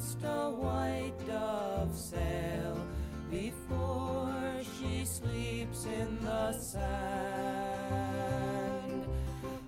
[0.00, 2.86] Must a white dove sail
[3.30, 4.32] before
[4.78, 6.80] she sleeps in the sand?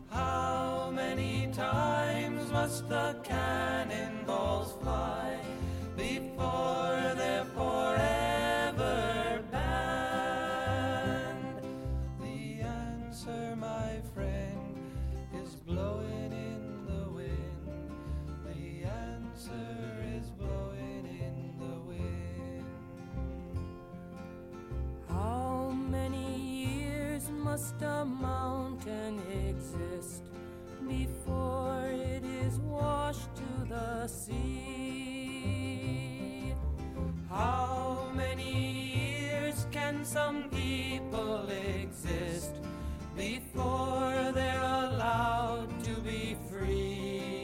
[0.09, 5.39] How many times must the cannonballs fly
[5.99, 7.45] before they're
[27.53, 30.23] must a mountain exist
[30.89, 35.35] before it is washed to the sea?
[37.29, 38.55] How many
[38.97, 42.55] years can some people exist
[43.15, 47.35] before they're allowed to be free?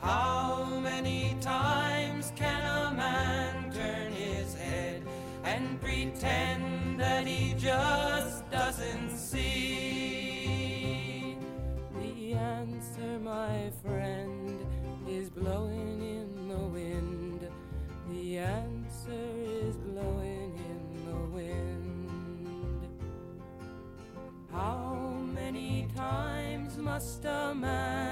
[0.00, 5.02] How many times can a man turn his head
[5.42, 10.54] and pretend that he just doesn't see?
[11.98, 14.60] The answer, my friend,
[15.08, 17.48] is blowing in the wind.
[18.10, 19.26] The answer
[19.64, 22.86] is blowing in the wind.
[24.52, 28.09] How many times must a man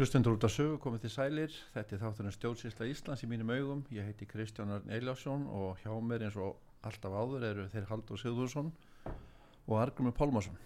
[0.00, 3.82] Hlustendur út af sögu komið til sælir, þetta er þátturinn stjórnsýsla Íslands í mínum augum,
[3.92, 6.56] ég heiti Kristján Arn Eilásson og hjá mér eins og
[6.88, 8.70] alltaf áður eru þeir Haldur Sigðursson
[9.04, 10.56] og Argrumur Pálmarsson.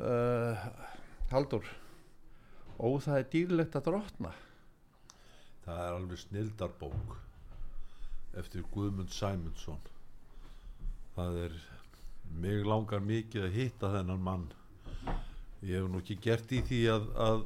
[0.00, 0.64] Uh,
[1.28, 1.68] Haldur,
[2.80, 4.32] ó það er dýrlegt að drotna,
[5.66, 7.12] Það er alveg snildarbók
[8.40, 9.84] eftir Guðmund Sæmundsson.
[11.14, 11.60] Það er,
[12.32, 14.48] mig langar mikið að hitta þennan mann.
[15.62, 17.42] Ég hef nú ekki gert í því að, að,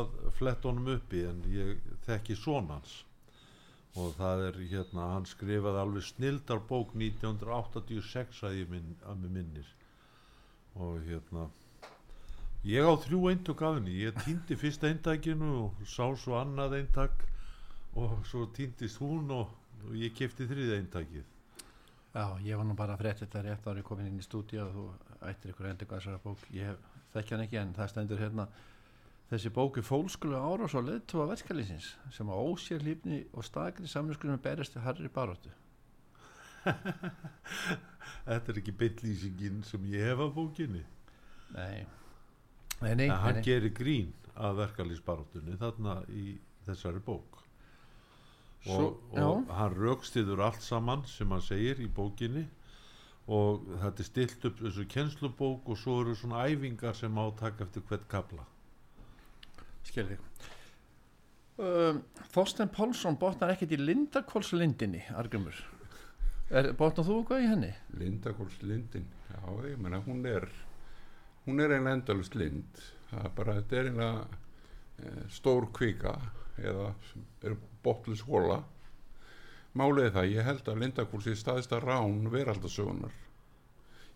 [0.00, 2.96] að fletta honum uppi en ég þekki sonans.
[3.96, 9.70] Og það er hérna, hann skrifaði alveg snildarbók 1986 að ég minn, að minnir.
[10.76, 11.46] Og hérna,
[12.66, 13.94] ég á þrjú eintök af henni.
[14.02, 17.24] Ég týndi fyrsta eintækinu og sá svo annað eintak
[17.96, 19.54] og svo týndist hún og,
[19.86, 21.24] og ég kefti þriða eintakið.
[22.16, 24.70] já ég var nú bara að frétta þetta rétt árið komin inn í stúdíu og
[24.76, 24.84] þú
[25.30, 28.46] ættir ykkur endur gæsara bók, ég hef- þekki hann ekki en það stendur hérna
[29.30, 34.42] þessi bók er fólskulu árás á leðtóa verkalýsins sem á ósér lífni og stakri samlingskunum
[34.42, 35.50] berist til harri baróttu.
[38.26, 40.82] Þetta er ekki beinlýsingin sem ég hef af bókinni.
[41.54, 41.86] Nei,
[42.82, 46.36] nei, nei, En hann gerir grín að verkalýsbaráttunni þarna í
[46.66, 47.42] þessari bók.
[48.66, 48.86] Og, Svo,
[49.22, 52.46] og hann raukstiður allt saman sem hann segir í bókinni
[53.26, 57.38] og þetta er stilt upp þessu kennslubók og svo eru svona æfingar sem á að
[57.40, 58.44] taka eftir hvert kabla.
[59.86, 60.20] skil þig.
[61.56, 62.02] Um,
[62.34, 65.56] Þorsten Pálsson botnar ekkert í Lindakólslindinni, Argrymur.
[66.46, 67.72] Er, botnar þú eitthvað í henni?
[67.98, 70.44] Lindakóls lindin já, ég meina hún er
[71.46, 74.20] hún er einn endalust lind það er bara, þetta er einlega
[75.02, 76.12] eh, stór kvika
[76.62, 76.92] eða
[77.42, 78.60] er botlis hóla
[79.76, 83.14] málið er það, ég held að Lindakúl sé staðista rán veraldasögunar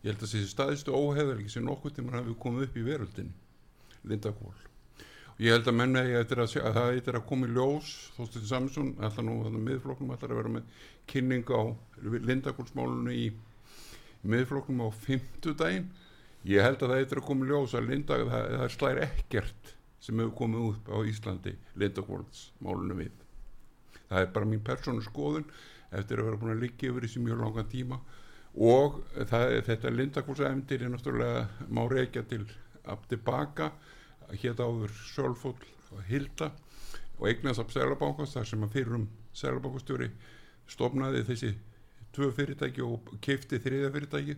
[0.00, 3.32] ég held að sé staðistu óheðalgi sem nokkuð tímur hafi komið upp í veröldin
[4.08, 4.54] Lindakúl.
[5.34, 7.90] Og ég held að menna ég að, sjá- að það eftir að koma í ljós
[8.16, 10.80] Þóstin Samson, alltaf nú þannig miðflokknum ætlar að vera með
[11.12, 11.62] kynning á
[12.30, 13.26] Lindakúlsmálunu í
[14.24, 15.90] miðflokknum á fimmtudaginn.
[16.48, 19.74] Ég held að það eftir að koma í ljós að Linda, það, það slæri ekkert
[20.00, 23.19] sem hefur komið upp á Íslandi Lindakúlsmálunu við
[24.10, 25.46] það er bara mín persónu skoðun
[25.90, 28.00] eftir að vera búin að liggja yfir þessi mjög langan tíma.
[28.60, 28.98] Og
[29.30, 32.42] það, þetta Lindakúlsæfndir er náttúrulega má reykja til
[32.90, 33.70] að tilbaka
[34.30, 36.50] hétt áður Sölfóll og Hilda
[37.18, 40.10] og eignast af Sælabankast þar sem að fyrrum Sælabankastjóri
[40.70, 41.52] stopnaði þessi
[42.14, 44.36] tvö fyrirtæki og keifti þriða fyrirtæki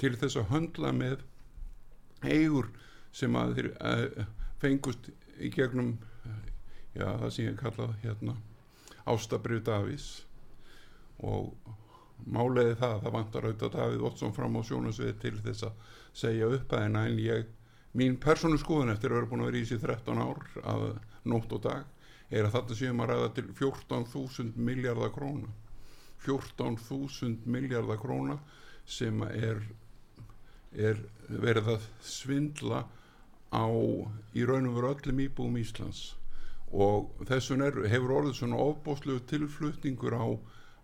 [0.00, 1.22] til þess að höndla með
[2.26, 2.70] eigur
[3.14, 4.28] sem að þeir uh,
[4.62, 5.94] fengust í gegnum
[6.26, 6.38] uh,
[6.94, 8.34] já það sem ég kallað hérna
[9.08, 10.08] Ástabrið Davís
[11.24, 11.52] og
[12.26, 16.50] máliði það að það vantar auðvitað Davíð Ottsson fram á sjónasvið til þess að segja
[16.56, 17.46] upp að henni en ég
[17.98, 20.42] mín persónu skoðun eftir að vera búin að vera í sér 13 ár
[20.74, 20.84] að
[21.28, 21.86] nótt og dag
[22.28, 25.50] er að þetta séum að ræða til 14.000 miljardar króna.
[26.26, 28.38] 14.000 miljardar króna
[28.88, 29.62] sem er,
[30.72, 32.84] er verið að svindla
[33.48, 33.64] á
[34.36, 36.10] í raun og veru öllum íbúum Íslands
[36.72, 40.26] og þessum er, hefur orðið svona ofbóðslegu tilflutningur á,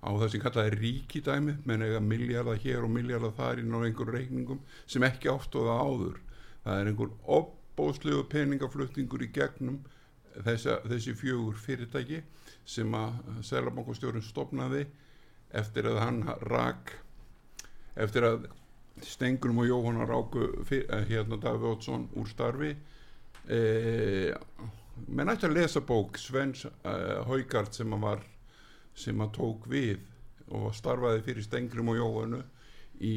[0.04, 1.56] á það sem kallaði ríkidæmi.
[1.68, 6.18] Menn eiga miljardar hér og miljardar þar inn á einhver reikningum sem ekki áttóða áður.
[6.64, 9.82] Það er einhver ofbóðslegu peningaflutningur í gegnum
[10.42, 12.22] þessa, þessi fjögur fyrirtæki
[12.64, 14.86] sem að Sælabankastjórun stopnaði
[15.54, 16.96] eftir að hann rak
[18.00, 18.46] eftir að
[19.02, 22.70] Stengurum og Jóhannar Ráku eh, hérna Davíð Ótsson úr starfi.
[23.50, 23.58] E,
[25.08, 28.24] menn ætti að lesa bók Svens uh, Haugard sem að var
[28.94, 30.02] sem að tók við
[30.54, 32.42] og starfaði fyrir Stengrim og Jóhannu
[33.02, 33.14] í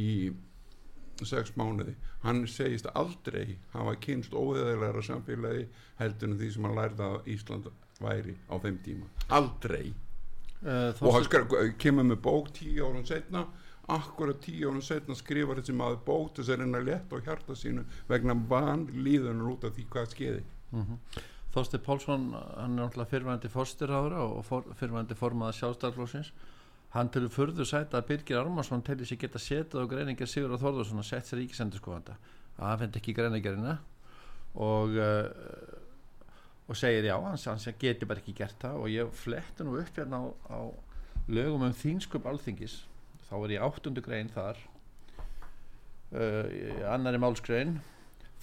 [1.25, 1.95] sex mánuði.
[2.24, 5.68] Hann segist aldrei hafa kynst óheðilegra samfélagi
[6.01, 7.69] heldur en því sem hann lærði að Ísland
[8.01, 9.09] væri á þeim tíma.
[9.33, 9.94] Aldrei.
[10.62, 11.47] Uh, og hann skar,
[11.81, 13.45] kemur með bók tíu árum setna
[13.88, 17.56] akkurat tíu árum setna skrifar þessi maður bók þess að reyna að leta á hjarta
[17.56, 20.44] sínu vegna van líðunar út af því hvað skeiði
[21.57, 26.31] Þorsti Pálsson hann er náttúrulega fyrrvændi fórsturhára og for, fyrrvændi formaða sjálfstæðarflósins
[26.94, 30.54] hann til furðu sæta að Birgir Armarsson til þess að geta setið á greiningar Sigur
[30.56, 32.15] og Þórðarsson og sett sér ríkisendur skoðanda
[32.57, 33.80] að hann fendi ekki greiningarina
[34.68, 35.83] og uh,
[36.68, 38.80] og segir já, hann, hann geti bara ekki gert það.
[38.81, 40.60] Og ég fletti nú upp hérna á, á
[41.31, 42.81] lögum um þýnskup alþingis.
[43.27, 44.60] Þá er ég áttundu grein þar
[46.12, 47.77] uh, í annari málskrein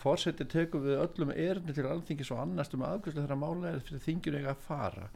[0.01, 4.05] fórseti tekur við öllum erindi til alþingis og annast um afgjörslu þeirra mála er fyrir
[4.05, 5.09] þingjur eiga að fara.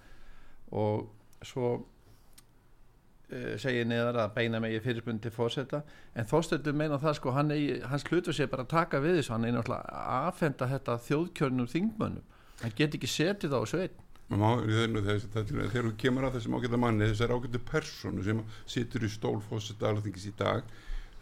[0.79, 1.07] Og
[1.47, 5.83] svo uh, segir neðar að beina megi fyrirspunni til fórseta
[6.15, 9.37] en þórstötu meina það sko hann eigi, hans hlutur sé bara að taka við þessu
[9.37, 12.37] hann er náttúrulega að afhenda þetta þjóðkjörnum þingmönnum.
[12.63, 17.31] Hann get ekki setið á sveit Má, þegar, þú kemur að þessum ágæta manni þessar
[17.33, 20.67] ágætu personu sem situr í stólfósett alþingis í dag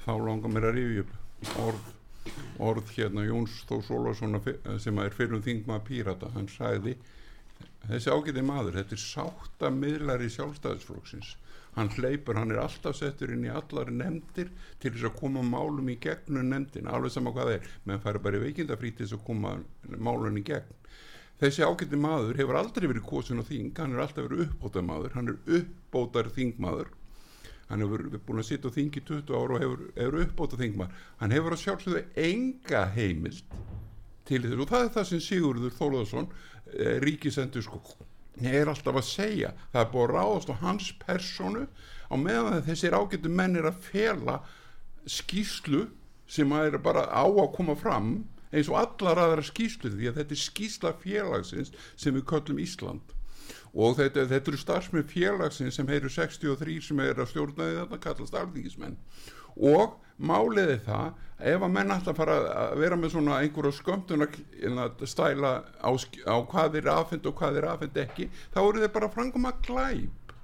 [0.03, 1.93] þá langar mér að rifja upp orð,
[2.63, 4.41] orð hérna Jóns Þó Sólarsson
[4.83, 6.97] sem er fyrir um þingma pírata, hann sagði
[7.87, 11.37] þessi ágæti maður, þetta er sátta miðlari sjálfstæðisflóksins
[11.77, 14.49] hann hleypur, hann er alltaf settur inn í allar nefndir
[14.81, 17.71] til þess að koma málum í gegnum nefndin, alveg sama hvað það er.
[17.85, 19.53] Menn færi bara í veikindafrí til þess að koma
[20.09, 20.73] málun í gegn.
[21.37, 25.19] Þessi ágætti maður hefur aldrei verið kosin á þing hann er alltaf verið uppbótar maður
[25.19, 26.95] hann er uppbótar þingmaður
[27.71, 31.07] hann hefur búin að sitja á þing í 20 ára og hefur, hefur uppbótar þingmaður
[31.23, 33.57] hann hefur að sjálfsögðu enga heimild
[34.27, 37.83] til þess og það er það sem Sigurður Þólaðsson eh, ríkisendur sko
[38.45, 39.53] er alltaf að segja.
[39.73, 41.67] Það er búin að ráðast á hans personu
[42.13, 44.41] á meðan þessir ágættu menn er að fela
[45.07, 45.87] skýslu
[46.29, 50.37] sem er bara á að koma fram eins og allar aðra skýslu því að þetta
[50.37, 53.16] er skýsla félagsins sem við köllum Ísland
[53.75, 58.37] og þetta, þetta eru starfsmenn félagsins sem heyru 63 sem er að stjórnaði þetta kallast
[58.41, 58.99] alþingismenn.
[59.57, 65.05] Og máliði það ef að menn alltaf fara að vera með svona einhverja skömmtun að
[65.09, 65.53] stæla
[65.85, 69.49] á, á hvað er afhend og hvað er afhend ekki þá eru þeir bara frangum
[69.51, 70.35] að glæp.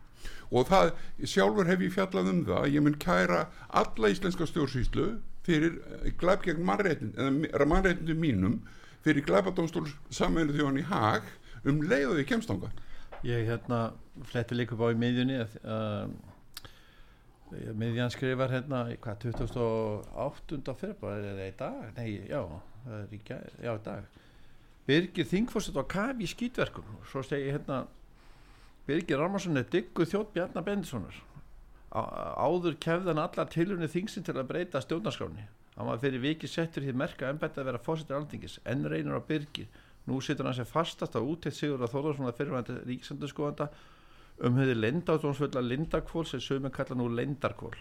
[0.52, 0.92] Og það
[1.24, 5.08] sjálfur hef ég fjallað um það ég mun kæra alla íslenska stjórnsýslu
[5.46, 5.80] fyrir
[6.20, 8.60] glæp gegn mannréttindum mínum
[9.02, 11.32] fyrir glæpadómstól samveinu þjóðan í hag
[11.64, 12.70] um leiðu því kemstanga
[13.26, 13.80] ég hérna
[14.28, 16.06] fletti líka upp á í miðjunni að uh,
[17.78, 20.74] miðjan skrifar hérna hvað 2008.
[20.80, 21.82] februar eða í dag?
[21.98, 22.40] Nei já,
[23.28, 24.06] gær- já, í dag.
[24.88, 25.84] Birgir Þingfossett á
[26.18, 27.84] í skýtverkum svo segi hérna
[28.88, 31.20] Birgir Rámarsson er diggu þjótt Bjarnar Bendissonar
[31.92, 35.44] áður kefðan allar tilunni þingsin til að breyta stjórnarskráni
[35.76, 38.58] hann var fyrir vikið settur því merka embætti að vera fórsetur alþingis.
[38.68, 39.68] Enn reynir á Birgir
[40.08, 43.68] nú situr hann sem fastast á úteitt Sigur að Þórðarsson að fyrirvændi ríkisendurskóðanda
[44.42, 47.74] um hefði lindáttónsfulla lindakvól sem sögum kalla nú lindarkvól.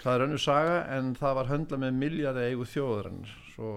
[0.00, 3.72] Það er önnur saga en það var höndla með miljardi eigu þjóðurinnar svo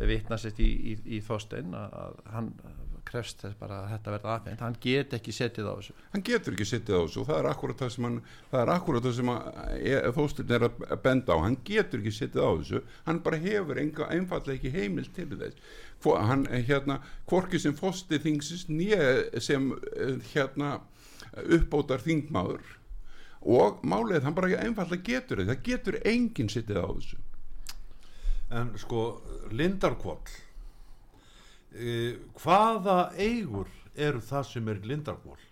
[0.00, 2.52] vitnast í, í, í Þorstein að, að hann
[3.10, 5.94] krefst þess bara að þetta verða aðfengt hann get ekki setið á þessu.
[6.12, 8.18] Hann getur ekki sittið á þessu og það er akkurat það sem hann
[8.50, 9.32] það er akkurat það sem
[10.18, 12.82] þósturinn er að benda á, hann getur ekki sittið á þessu.
[13.06, 15.72] Hann bara hefur enga, einfallega ekki heimil til þess.
[16.30, 20.78] Hann hérna, hvorki sem fóstið þingsins nýja sem eh, hérna
[21.44, 22.76] uppbótar þingmaður.
[23.40, 27.20] Og málið hann bara einfallega getur þetta, það getur enginn sittið á þessu.
[28.50, 29.02] En sko
[29.54, 30.49] Lindarkvoll
[31.74, 35.46] e, hvaða eigur eru það sem er Lindarkvoll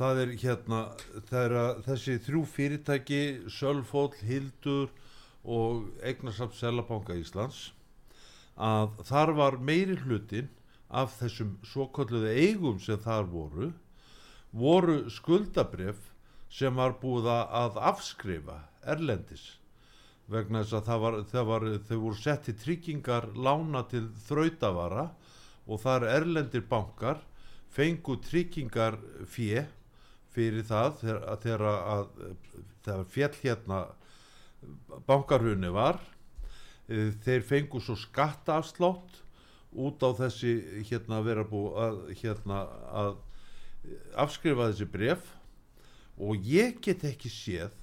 [0.00, 0.80] það er hérna
[1.28, 3.20] það er að þessi þrjú fyrirtæki
[3.52, 4.88] Sölfóll, Hildur
[5.44, 7.70] og Eignarsafn Selabanka Íslands
[8.60, 10.48] að þar var meiri hlutin
[10.88, 13.70] af þessum svokalluðu eigum sem þar voru
[14.50, 16.10] voru skuldabref
[16.50, 19.59] sem var búið að afskrifa erlendis
[20.30, 25.08] vegna þess að það var, það var, þau voru sett í tryggingar lána til þrautavara
[25.66, 27.20] og þar erlendir bankar
[27.74, 28.96] fengu tryggingar
[29.30, 29.64] fjö
[30.34, 32.06] fyrir það þegar, að- þegar að
[32.84, 33.80] þegar fjall hérna
[35.08, 35.98] bankarhunni var.
[36.90, 39.20] Eh, þeir fengu svo skattaafslátt
[39.72, 43.12] út á þessi hérna vera búið að hérna að
[44.18, 45.28] afskrifa þessi bref
[46.20, 47.76] og ég get ekki séð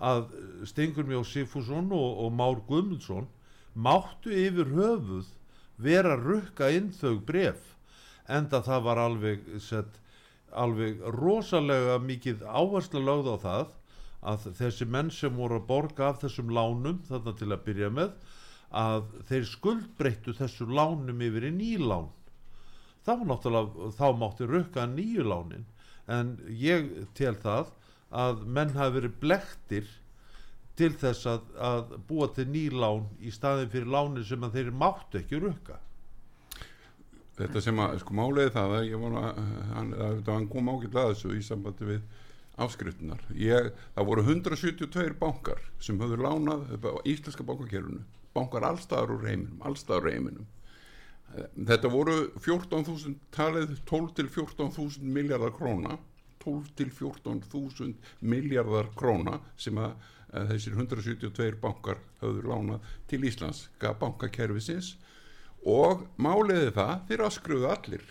[0.00, 0.30] að
[0.68, 3.28] Stengur Mjó Sigfússon og, og Már Guðmundsson
[3.74, 5.28] máttu yfir höfuð
[5.80, 7.74] vera að rukka inn þau bref
[8.30, 10.00] enda það var alveg sett,
[10.52, 13.76] alveg rosalega mikið áherslu lögð á það
[14.30, 18.16] að þessi menn sem voru að borga af þessum lánum þarna til að byrja með
[18.80, 22.10] að þeir skuldbreyttu þessum lánum yfir í nýlán
[23.06, 25.64] náttúrulega þá mátti rukka nýju lánin
[26.10, 27.72] en ég tel það
[28.10, 29.90] að menn hafi verið blektir
[30.80, 35.20] til þess að, að búa til nýlán í staðin fyrir lánin sem að þeir máttu
[35.20, 35.78] ekki rukka.
[37.40, 39.26] Þetta sem að sko máliði það að ég vona
[39.74, 39.92] hann,
[40.26, 42.00] hann kom ágætlega að þessu í sambandi við
[42.60, 46.66] afskriftunar ég, það voru 172 bankar sem höfðu lánað
[47.08, 48.02] íslenska bankakerfunu
[48.36, 50.48] bankar allstaðar úr heiminum allstaðar úr heiminum.
[51.54, 55.96] Þetta voru 14.000 talið 12 til 14.000 miljardar króna
[56.44, 59.96] 12 til 14.000 miljardar króna sem að,
[60.32, 64.94] að þessir 172 bankar höfðu lánað til Íslandska bankakerfisins.
[65.68, 68.06] Og máliði það þeir afskruðu allir.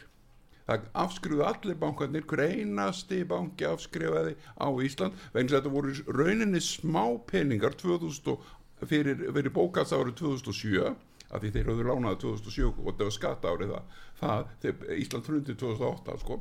[0.69, 5.17] Það afskruðu allir bankarnir hver einasti banki afskrifaði á Ísland.
[5.33, 8.43] Vegna þetta voru rauninni smá peningar 2000 og,
[8.85, 10.85] fyrir, fyrir bókast árið 2007
[11.29, 15.57] af því þeir höfðu lánaði 2007 og þetta var skatta árið það, það Ísland frundi
[15.57, 16.39] 2008 sko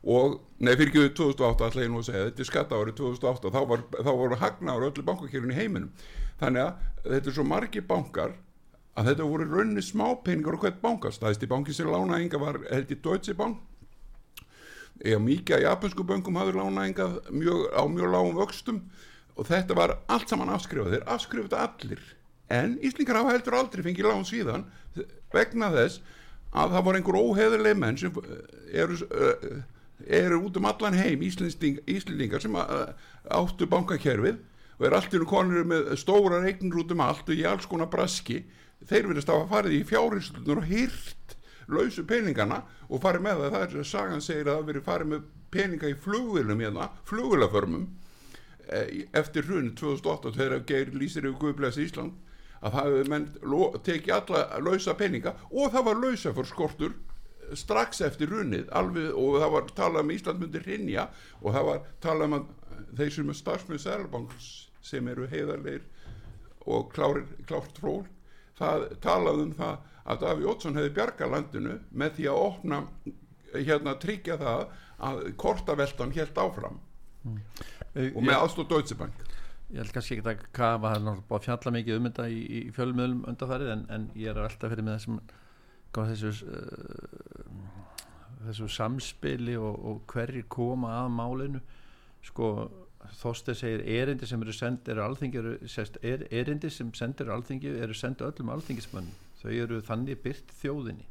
[0.00, 3.52] og, nei fyrir ekki 2008 ætla ég nú að segja, þetta er skatta árið 2008
[3.52, 5.90] þá, var, þá voru hagnaður öllu bankakérun í heiminum.
[6.40, 8.36] Þannig að þetta er svo margi bankar
[8.96, 12.92] að þetta voru rauninni smápeningar og hvert banka stæðist í banki sem lánaðinga var held
[12.92, 13.60] í Deutsche Bank.
[15.00, 18.80] Eða mikið að japansku bönkum hafður lánaðinga mjög, á mjög lágum vöxtum.
[19.36, 20.96] Og þetta var allt saman afskrifað.
[20.96, 22.02] Þeir afskrifað allir.
[22.50, 24.66] En Íslingar hafa heldur aldrei fengið lán síðan
[25.32, 26.00] vegna þess
[26.50, 28.16] að það voru einhver óheðurleg menn sem
[28.74, 29.60] eru, uh,
[30.06, 32.92] eru út um allan heim Íslendingar sem uh,
[33.30, 34.40] áttu bankakerfið
[34.78, 37.90] og er allt í konur með stóra reiknur út um allt og í alls konar
[37.92, 38.44] braski.
[38.88, 41.36] Þeir verðast að farið í fjárherslunar og hýrt
[41.70, 45.10] lausu peningana og farið með það, það er að sagan segir að það verið farið
[45.12, 47.86] með peninga í flugvilum hérna, flugvilaförmum
[49.16, 52.18] eftir hrun 2008 þegar Geir lýsir yfir Guðblæs Ísland
[52.60, 53.28] að það hefði menn
[53.86, 56.96] tekið alla lausa peninga og það var lausa fyrir skortur
[57.58, 61.08] strax eftir runið alveg, og það var talað um Ísland myndir hrinja
[61.40, 62.48] og það var talað um að
[62.98, 64.50] þeir sem er starfsmið Sælbanks
[64.84, 65.84] sem eru heiðarleir
[66.70, 68.04] og klárir, klárt fról
[68.60, 72.80] það talað um það að Daví Ótsson hefði bjarga landinu með því að opna
[73.54, 74.64] hérna tryggja það
[75.10, 76.78] að kortaveltan helt áfram.
[77.96, 79.26] Og með aðstóð Deutsche Bank.
[79.70, 80.94] Ég held kannski ekki að kafa
[81.44, 84.98] fjalla mikið um þetta í, í fjölmiðlum undarfærið en, en ég er alltaf fyrir með
[84.98, 85.20] þessum
[85.94, 87.50] þessu uh,
[88.46, 91.60] þessu samspili og, og hverjir koma að málinu.
[92.24, 92.52] Sko
[93.16, 98.26] Þorstein segir erindi sem eru send eru alþingi er, erindi sem sendir alþingi eru sendu
[98.26, 99.14] öllum alþingismönnum.
[99.40, 101.06] Þau eru þannig byrt þjóðinni.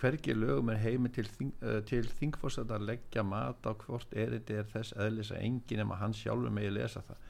[0.00, 4.56] Hvergi lögum er heimi til, þing, uh, til þingforsett að leggja mat á hvort erindi
[4.56, 7.26] er þess eðlis að enginn nema hann sjálfur megi lesa það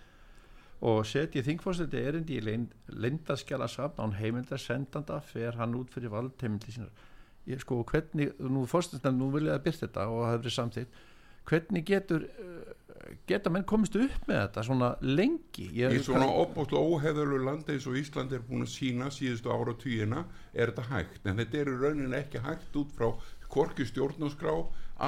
[0.80, 2.56] og setji þingforseti erindi í
[3.02, 7.06] lindaskjala safn án heimildar sendanda fer hann út fyrir vald heimildi sínar.
[7.48, 10.98] Ég sko hvernig, nú fórstundar nú vil ég að byrja þetta og það hefur samþýtt
[11.48, 12.74] hvernig getur uh,
[13.28, 15.68] geta menn komist upp með þetta svona lengi?
[15.76, 19.74] Ég, í svona opbóttlega óheðalur landi eins og Ísland er búin að sína síðustu ára
[19.80, 21.24] týjina er þetta hægt?
[21.24, 23.08] En þetta er í rauninni ekki hægt út frá
[23.48, 24.54] korki stjórnáskrá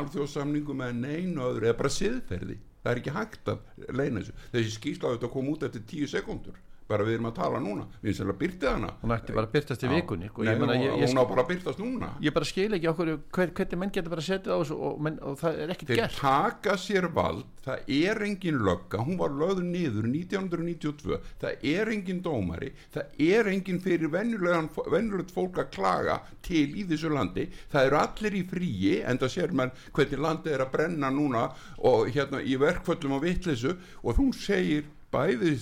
[0.00, 4.37] alþjóðsamningum eða neinu öðru eða bara siðferði það er ekki hægt að leina þessu.
[4.55, 6.59] Þessi skýrsla þetta kom út eftir tíu sekundur
[6.90, 7.87] bara við erum að tala núna.
[8.02, 8.90] Við erum að byrta hana.
[9.00, 10.47] Hún ætti bara að byrtast í vikunni sko.
[10.47, 12.11] Nei, hún, ég, ég, hún á bara að byrtast núna.
[12.25, 15.00] Ég bara skil ekki okkur hver, hvernig menn getur bara að setja á þessu og,
[15.06, 16.18] menn, og það er ekkert gert.
[16.18, 19.02] þeir taka sér vald, það er engin lögga.
[19.06, 22.70] Hún var lögður niður 1992 það er engin dómari.
[22.94, 27.49] Það er engin fyrir vennulegt fólk að klaga til í þessu landi.
[27.73, 31.49] Það eru allir í fríi en það sér mann hvernig landið er að brenna núna
[31.90, 35.57] og hérna í verkföllum á vittlisu og þú segir bæði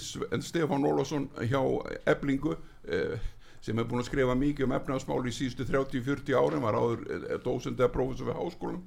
[0.45, 1.61] Stefán Ólásson hjá
[2.09, 2.57] Eblingu
[2.89, 3.19] eh,
[3.65, 7.39] sem er búin að skrifa mikið um efnaðsmál í síðustu 30-40 árum var áður eh,
[7.45, 8.83] dósend eða prófessor við háskólan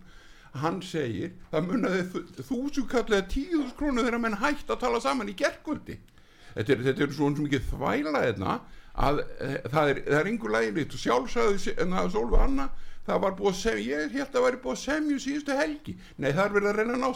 [0.61, 5.35] hann segir það munnaði þúsu kallega tíðus krónu þegar menn hægt að tala saman í
[5.39, 5.97] gerkvöldi
[6.53, 8.57] þetta er, þetta er svona mikið þvæla hérna
[8.91, 13.21] að e, það er, er einhver lægilegt og sjálfsæðu en það er svolítið annað það
[13.23, 16.29] var búið að semja, ég held að það væri búið að semja síðustu helgi, nei
[16.29, 17.09] það er verið að reyna ná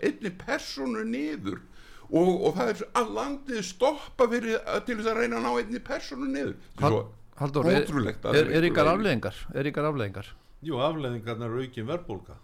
[0.00, 1.60] einni personu niður
[2.10, 4.56] og, og það er að landið stoppa fyrir
[4.86, 7.86] til þess að reyna að ná einni personu niður Hald, Haldur, er,
[8.30, 9.38] er, er ykkar afleðingar?
[9.54, 10.28] Er ykkar afleðingar?
[10.64, 12.38] Jú, afleðingarna eru aukin verðbólka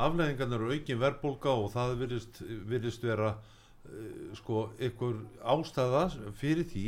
[0.00, 5.18] afleðingarna eru aukin verðbólka og það virðist, virðist vera uh, sko ykkur
[5.54, 6.06] ástæða
[6.38, 6.86] fyrir því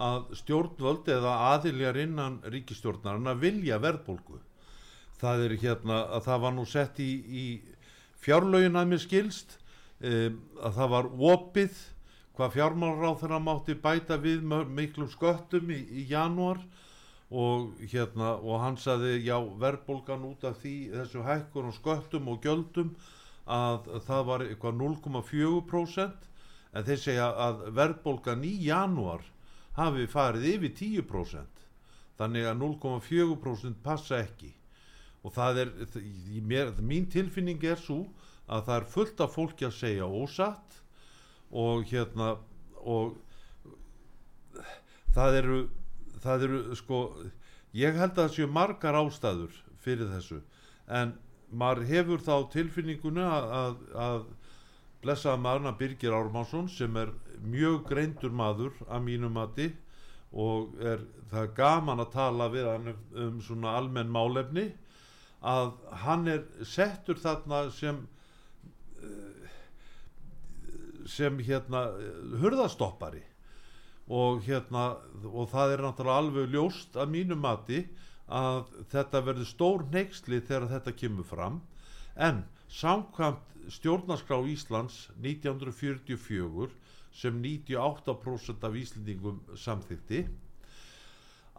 [0.00, 4.38] að stjórnvöld eða aðiljar innan ríkistjórnarna vilja verðbólku
[5.20, 7.44] það er hérna að það var nú sett í, í
[8.24, 9.56] fjárlaugin að mér skilst
[10.00, 11.80] að það var opið
[12.36, 16.62] hvað fjármálráð þeirra mátti bæta við miklum sköttum í, í janúar
[17.30, 22.40] og hérna og hann saði já verðbólgan út af því þessu hækkun og sköttum og
[22.46, 22.94] gjöldum
[23.50, 26.26] að það var eitthvað 0,4%
[26.70, 29.24] en þeir segja að verðbólgan í janúar
[29.76, 31.66] hafi farið yfir 10%
[32.20, 34.52] þannig að 0,4% passa ekki.
[35.24, 35.70] Og það er,
[36.44, 38.06] mér, mín tilfinning er svo
[38.50, 40.78] að það er fullt af fólki að segja ósatt
[41.50, 42.32] og hérna
[42.80, 43.18] og
[45.14, 45.60] það eru
[46.24, 47.00] það eru sko
[47.76, 50.40] ég held að það séu margar ástæður fyrir þessu
[51.00, 51.14] en
[51.50, 54.26] maður hefur þá tilfinninguna að, að, að
[55.02, 59.70] blessaða maðurna Birgir Ármánsson sem er mjög greindur maður að mínu mati
[60.30, 64.68] og er það er gaman að tala við hann um svona almenn málefni
[65.40, 65.72] að
[66.04, 68.02] hann er settur þarna sem
[71.10, 71.86] sem hérna
[72.40, 73.22] hurðastoppari.
[74.10, 77.84] Og hérna og það er náttúrulega alveg ljóst að mínu mati
[78.30, 81.60] að þetta verður stór neyksli þegar þetta kemur fram.
[82.18, 86.70] En samkvæmt stjórnarskrá Íslands 1944
[87.14, 90.24] sem 98% af Íslendingum samþykti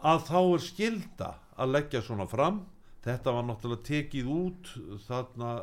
[0.01, 2.63] að þá er skilda að leggja svona fram
[3.05, 4.71] þetta var náttúrulega tekið út
[5.07, 5.53] þarna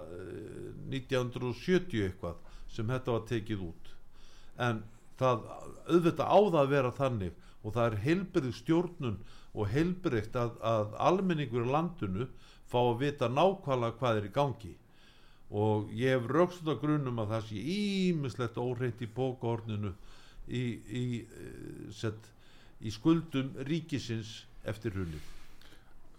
[0.91, 2.41] 1970 eh, eitthvað
[2.73, 3.93] sem þetta var tekið út.
[4.59, 4.83] En
[5.19, 5.47] það
[5.87, 9.23] auðvitað áða að vera þannig og það er heilbyrði stjórnun
[9.55, 12.29] og heilbyrðikt að, að almenningur í landinu
[12.69, 14.75] fá að vita nákvæmlega hvað er í gangi.
[15.49, 19.95] Og ég hef raukst á grunum að það sé ímislegt óreitt í bókaorninu
[20.49, 22.31] í, í, eh, set,
[22.83, 25.23] í skuldum ríkisins eftir hulli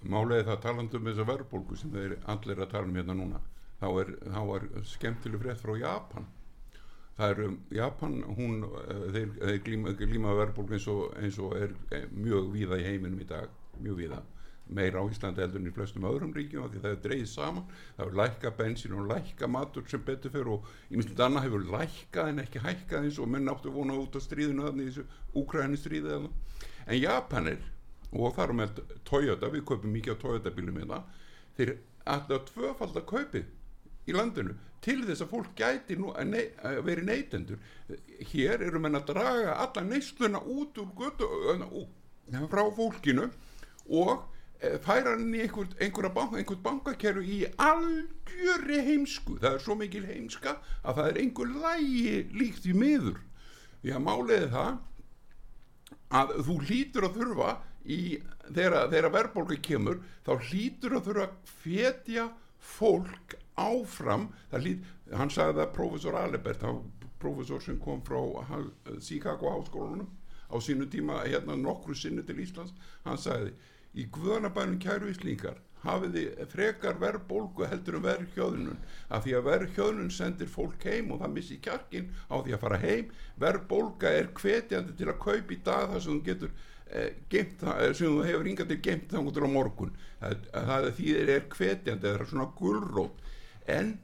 [0.07, 3.39] Málega það talandum þessa verðbólgu sem þeir allir að tala um hérna núna.
[3.79, 6.27] Þá er, þá er skemmtileg frétt frá Japan.
[7.19, 10.87] Það er um Japan hún, eh, þeir, þeir glíma, glíma verðbólgu eins
[11.19, 14.21] eins og er eh, mjög víða í heiminum í dag mjög víða.
[14.69, 17.65] Meira á Íslandi heldur en í flestum öðrum ríkjum því það er dreyðið saman,
[17.97, 21.47] það er lækka bensin og lækka matur sem betur fyrir og ég myndi að annað
[21.47, 25.41] hefur lækkað en ekki hækkað eins og menn áttu vonað út á stríðinu þannig þessu
[25.41, 27.65] úkræðinu stríði en Japanir
[28.11, 31.03] og þar með Toyota, við kaupum mikið á Toyota bílum hérna,
[31.57, 31.75] þeir
[32.09, 33.43] alltaf tvöfald að kaupi
[34.09, 37.61] í landinu til þess að fólk gæti nú að, nei, að veri neytendur.
[38.31, 41.29] Hér erum við að draga alla neysluna út úr götu,
[42.49, 43.27] frá fólkinu
[43.89, 44.27] og
[44.83, 49.37] færa hann í einhver, einhverja bank, einhvern bankakerru í algjöri heimsku.
[49.39, 53.19] Það er svo mikil heimska að það er einhver lægi líkt í miður.
[53.83, 54.71] Því að máliði það
[56.19, 57.51] að þú hlýtur að þurfa
[57.89, 62.27] í, þegar, þegar verðbólga kemur þá hlýtur að þurfa að fetja
[62.59, 64.29] fólk áfram.
[64.53, 66.83] Hlýt, hann sagði það professor Alibert, hann
[67.19, 68.19] professor sem kom frá
[69.01, 70.07] Chicago háskólanum
[70.49, 72.73] á sínu tíma hérna nokkru sinni til Íslands,
[73.05, 73.53] hann sagði
[73.93, 78.79] í guðanabænum kæru íslingar hafið þið frekar verðbólgu heldur en verðhjöðnun?
[79.07, 82.81] Af því að verðhjöðnun sendir fólk heim og það missi kjarkin á því að fara
[82.83, 83.13] heim.
[83.39, 86.53] Verðbólga er hvetjandi til að kaupa í dag þar sem þú getur
[86.91, 90.45] eh, geimt það, eh, sem þú hefur ringað til geimt þannig til á morgun það,
[90.69, 93.25] það þýðir er hvetjandi, það er svona gulrót
[93.79, 93.95] en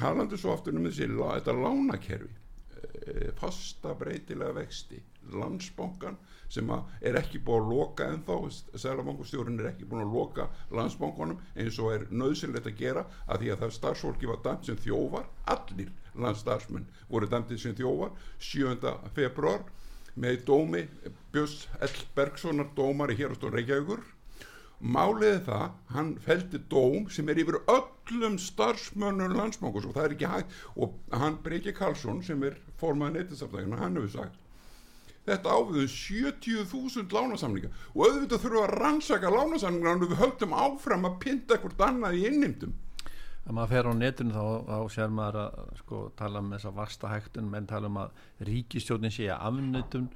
[0.00, 5.02] talandi svo aftur um þessi, þetta lánakerfi eh, fasta breytilega vexti
[5.36, 6.16] landsbankan
[6.50, 6.70] sem
[7.06, 8.36] er ekki búin að loka ennþá
[8.82, 13.52] Sælabankastjórun er ekki búin að loka landsbankunum eins og er nöðsynlegt að gera að því
[13.52, 15.92] að það starfsfólki var dæmt sem þjófar allir
[16.24, 18.16] landstarfsmenn voru dæmtið sem þjófar
[18.48, 18.94] 7.
[19.14, 19.62] februar
[20.20, 20.82] með dómi
[21.32, 21.92] Björns L.
[22.16, 24.02] Bergsonar dómar í hérastóð Reykjavíkur.
[24.80, 30.14] Málið er það, hann feldi dóm sem er yfir öllum starfsmönnum landsmókus og það er
[30.16, 30.54] ekki hægt.
[30.76, 34.46] Og hann Breki Karlsson sem er formaði neytinsafnægina, hann hefur sagt
[35.28, 41.18] þetta áviðum 70.000 lánasamninga og auðvitað við að rannsaka lánasamninga og við höldum áfram að
[41.24, 42.72] pynta eitthvað annað í innimtum
[43.46, 47.12] að maður fer á netinu þá, þá sér maður að sko, tala um þessa vasta
[47.14, 48.10] hægtun menn tala um að
[48.50, 50.10] ríkistjórnin sé að afnutun.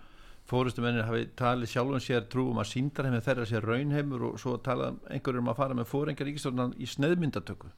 [0.45, 4.91] Fórustumennir hafi talið sjálfum sér trú um að síndarheimið þeirra sér raunheimur og svo tala
[5.09, 7.71] einhverjum um að fara með fórengar ríkistjórnan í snöðmyndatöku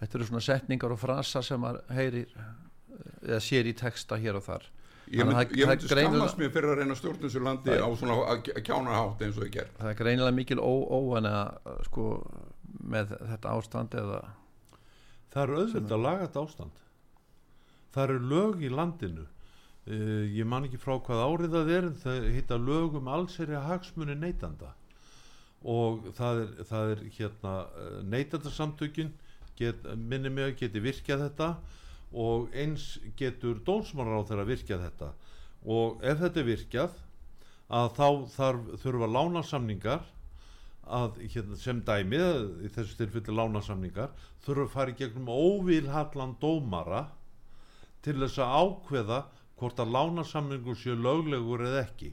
[0.00, 2.48] þetta eru svona setningar og frasa sem maður heyrir eh,
[3.28, 4.64] eða sér í texta hér og þar.
[5.12, 8.48] Ég myndi, greinilega- skammast mér fyrir að reyna að stjórna þessu landi á svona að
[8.64, 11.34] kjána hátt eins og ég ger það er greinilega mikil óvæna
[11.90, 12.06] sko,
[12.80, 14.22] með þetta ástand eða
[15.34, 16.82] Það eru auðvitað lagat ástand.
[17.94, 19.26] Það eru lög í landinu.
[19.84, 24.14] Uh, ég man ekki frá hvað árið það er það hitta lög um allsherja hagsmuni
[24.16, 24.70] neytanda
[25.64, 27.52] og það er, það er hérna
[28.14, 29.12] neytandasamtökin
[29.58, 31.48] get, minni mig að geti virkjað þetta
[32.24, 35.10] og eins getur dónsmálar á þeirra virkjað þetta
[35.76, 36.98] og ef þetta er virkjað
[37.74, 40.04] að þá þarf, þurfa lánasamningar
[40.86, 42.20] að hérna, sem dæmi
[42.64, 44.12] í þessu tilfelli lánasamningar
[44.44, 47.06] þurfa að fara í gegnum óvilhallan dómara
[48.04, 49.20] til þess að ákveða
[49.58, 52.12] hvort að lánasamningur séu löglegur eða ekki.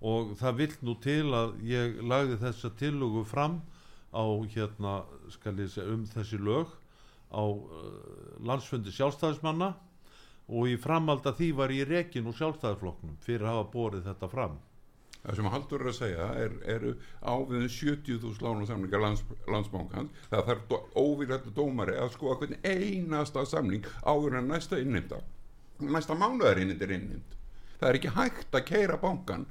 [0.00, 3.60] Og það vill nú til að ég lagði þessa tillögu fram
[4.16, 6.72] á hérna skal ég segja um þessi lög
[7.30, 7.60] á uh,
[8.42, 9.74] landsfundi sjálfstæðismanna
[10.50, 14.30] og í framhald að því var ég rekin úr sjálfstæðisflokknum fyrir að hafa borið þetta
[14.32, 14.56] fram
[15.20, 16.90] Það sem Haldur er að segja er, eru
[17.28, 19.20] áviðin 70.000 lánasamningar lands,
[19.52, 20.14] landsbankans.
[20.32, 25.18] Það þarf óvírættu dómari að skoða hvernig einasta samning áður en næsta innimta.
[25.84, 27.36] Næsta mánuðar innimta er innimta.
[27.80, 29.44] Það er ekki hægt að keira bankan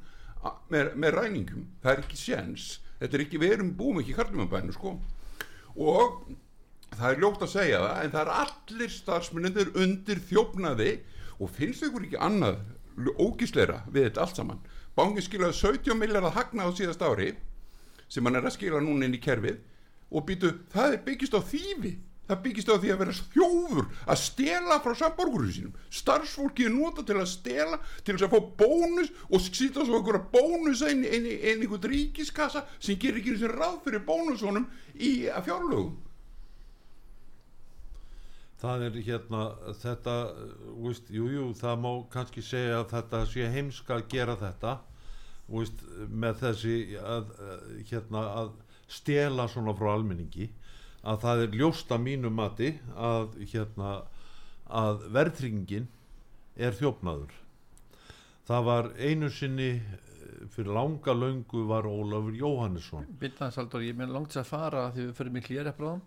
[0.43, 1.67] a- með, með ræningum.
[1.83, 2.67] Það er ekki séns.
[2.99, 4.95] Þetta er ekki, við erum búum ekki í kartumabænu sko.
[5.77, 6.17] Og
[6.97, 10.91] það er ljótt að segja það en það er allir starfsmyndir undir þjófnaði
[11.39, 12.57] og finnst ykkur ekki annað
[13.21, 14.59] ógísleira við þetta allt saman
[14.99, 17.31] bankin skilaði 17 miljardar hagnað á síðast ári
[18.09, 19.59] sem hann er að skila núna inn í kerfið.
[20.09, 21.95] Og býtu, það er byggist á þýfi.
[22.29, 25.77] Það byggist á því að vera þjófur að stela frá samborgurum sínum.
[25.93, 30.27] Starfsfólki er nota til að stela til þess að fá bónus og sýta svo einhverja
[30.33, 35.97] bónus inn, inn einhvern ríkiskassa sem gerir ekki einu sinni ráð fyrir bónusunum í fjárlögum.
[38.61, 39.43] Það er hérna
[39.79, 40.15] þetta,
[40.83, 44.77] víst, jú, jú, það má kannski segja að þetta sé heimska að gera þetta
[45.51, 48.51] víst, með þessi að, eh, hérna, að
[48.89, 50.49] stela svona frá almenningi
[51.05, 53.91] að það er ljóst að mínu mati að hérna
[54.69, 55.87] að verðtryggingin
[56.59, 57.33] er þjófnaður.
[58.49, 63.07] Það var einu sinni eh, fyrir langa löngu var Ólafur Jóhannesson.
[63.21, 65.99] Bindansaldur, ég með langt að fara því við fyrir mig hlýjar eftir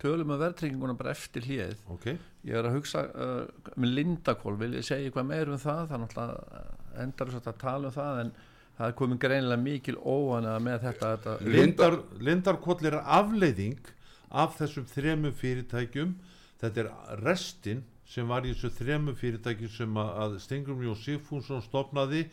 [0.00, 2.06] tölum um verðtrygginguna bara eftir hlýjað ok,
[2.48, 5.96] ég er að hugsa uh, með Lindakól, vil ég segja eitthvað meir um það það
[5.96, 6.62] er náttúrulega
[7.04, 8.32] endar þess að tala um það en
[8.78, 13.90] það er komin greinilega mikil óana með þetta, þetta Lindar, Lindarkoll er afleiðing
[14.30, 16.14] af þessum þremum fyrirtækjum.
[16.60, 16.90] Þetta er
[17.24, 20.38] restin sem var í þessu þremum fyrirtækjum sem að,
[20.86, 22.26] Jón Sigfússon stopnaði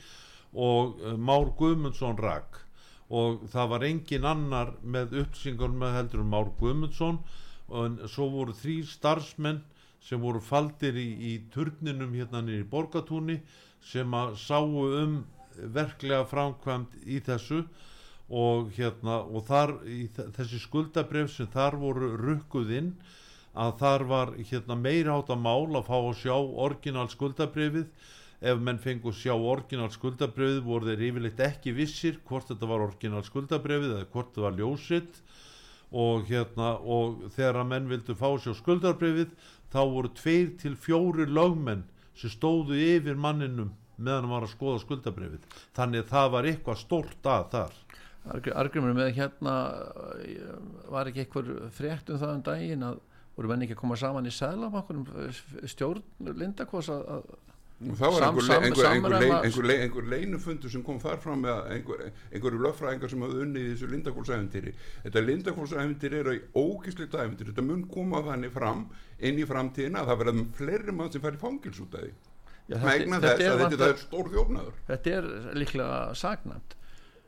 [0.53, 2.63] og uh, Már Guðmundsson rak.
[3.07, 7.21] Og það var engin annar með uppsingunum með heldur Már Guðmundsson.
[7.67, 9.63] En svo voru þrý starfsmenn
[10.03, 13.41] sem voru faldir í, í turninum hérna niður í Borgatúni
[13.83, 15.17] sem að sáu um
[15.57, 17.63] verklega framkvæmt í þessu
[18.27, 19.77] og hérna og þar
[20.35, 22.91] þessi skuldabref sem þar voru rukkuð inn
[23.57, 27.87] að þar var hérna meira átt að mál að fá að sjá orginal skuldabrefið
[28.41, 33.23] ef menn fengu sjá orginal skuldabröfið voru þeir yfirleitt ekki vissir hvort þetta var orginal
[33.25, 35.21] skuldabröfið eða hvort þetta var ljósitt
[35.97, 39.33] og hérna og þegar að menn vildu fá sjá skuldabröfið
[39.73, 44.81] þá voru tveir til fjóri lögmenn sem stóðu yfir manninum meðan hann var að skoða
[44.85, 47.75] skuldabröfið þannig að það var eitthvað stórt að þar.
[48.59, 49.53] Argrymur með hérna
[50.19, 50.55] eh,
[50.91, 52.97] var ekki eitthvað frétt um það um daginn að
[53.37, 55.05] voru menn ekki að koma saman í sælabankunum
[55.69, 56.01] stjórn
[56.35, 57.05] Lindakos að
[57.77, 61.19] það var einhver, sam- einhver, einhver, samræma- einhver, einhver, le- einhver leinufundur sem kom þar
[61.21, 61.99] fram með einhver,
[62.33, 64.73] einhverju löffræðingar sem hafði unnið í þessu Lindakólsæfintýri
[65.05, 68.87] þetta Lindakólsæfintýri er ógislegt æfintýri þetta mun koma þannig fram
[69.21, 72.15] inn í framtíðina að það verða fleiri mann sem fær í fangils út af því
[72.67, 75.27] Já, þetta- þetta er að þetta, þetta er stór þjófnaður þetta er
[75.61, 76.73] líklega sagnæmt.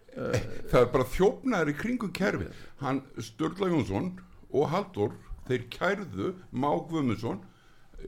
[0.72, 2.64] Það er bara þjófnaður í kringum kerfið.
[2.82, 4.10] Hann Sturla Jónsson
[4.50, 5.14] og Haldur
[5.48, 7.40] þeir kærðu Má Guðmundsson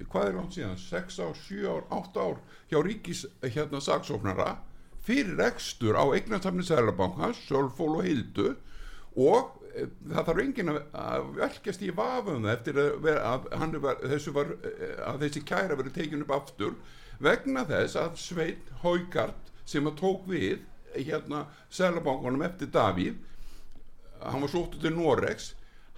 [0.09, 2.37] hvað er langt síðan, 6 ár, 7 ár 8 ár
[2.71, 4.53] hjá ríkis hérna saksóknara
[5.03, 8.53] fyrir ekstur á eignarsamni Sælabankans, Sölfól og Hildu
[9.19, 13.75] og e, það þarf enginn að, að velkjast í vafum eftir að, vera- að, hann
[13.83, 14.53] var, þessu var,
[15.11, 16.77] að þessi kæra verið tekin upp aftur
[17.23, 20.61] vegna þess að Sveit Haugart sem að tók við
[20.95, 23.19] hérna Sælabankunum eftir Davíð
[24.21, 25.53] hann var sóttu til Norex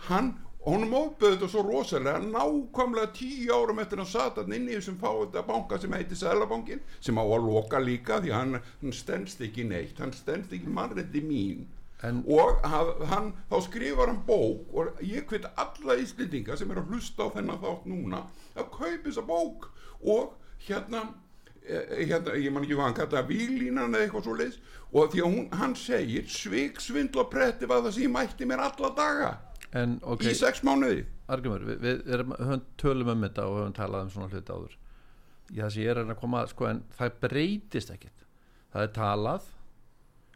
[0.08, 0.34] hann,
[0.64, 5.00] honum óböðu þetta svo rosalega nákvæmlega tíu árum eftir hann sat hann inn í þessum
[5.02, 9.66] fáið banka sem heiti Sælabankin sem á að loka líka því hann, hann stendst ekki
[9.68, 11.66] neitt hann stendst ekki mannrétti mín.
[12.04, 16.92] En- og hann, þá skrifar hann bók og ég hveit alla íslendinga sem er að
[16.92, 19.70] hlusta á þennan þátt núna að kaupa þessa bók
[20.04, 20.34] og
[20.68, 21.06] hérna
[21.64, 24.60] eh, hérna, ég man ekki hvað hann kallaði výlínan eða eitthvað svo leiðis
[24.94, 28.50] og því að hún, hann segir svik, svindl og pretti var það sem ég mætti
[28.50, 29.34] mér alla daga
[29.78, 31.04] en ok, í sex mánuði.
[31.32, 34.78] Argrymur við, við erum, höfum, tölum um þetta og höfum talað um svona hluti áður.
[35.50, 38.26] Já, það sem ég er að koma að, sko, en það breytist ekkert.
[38.74, 39.50] Það er talað.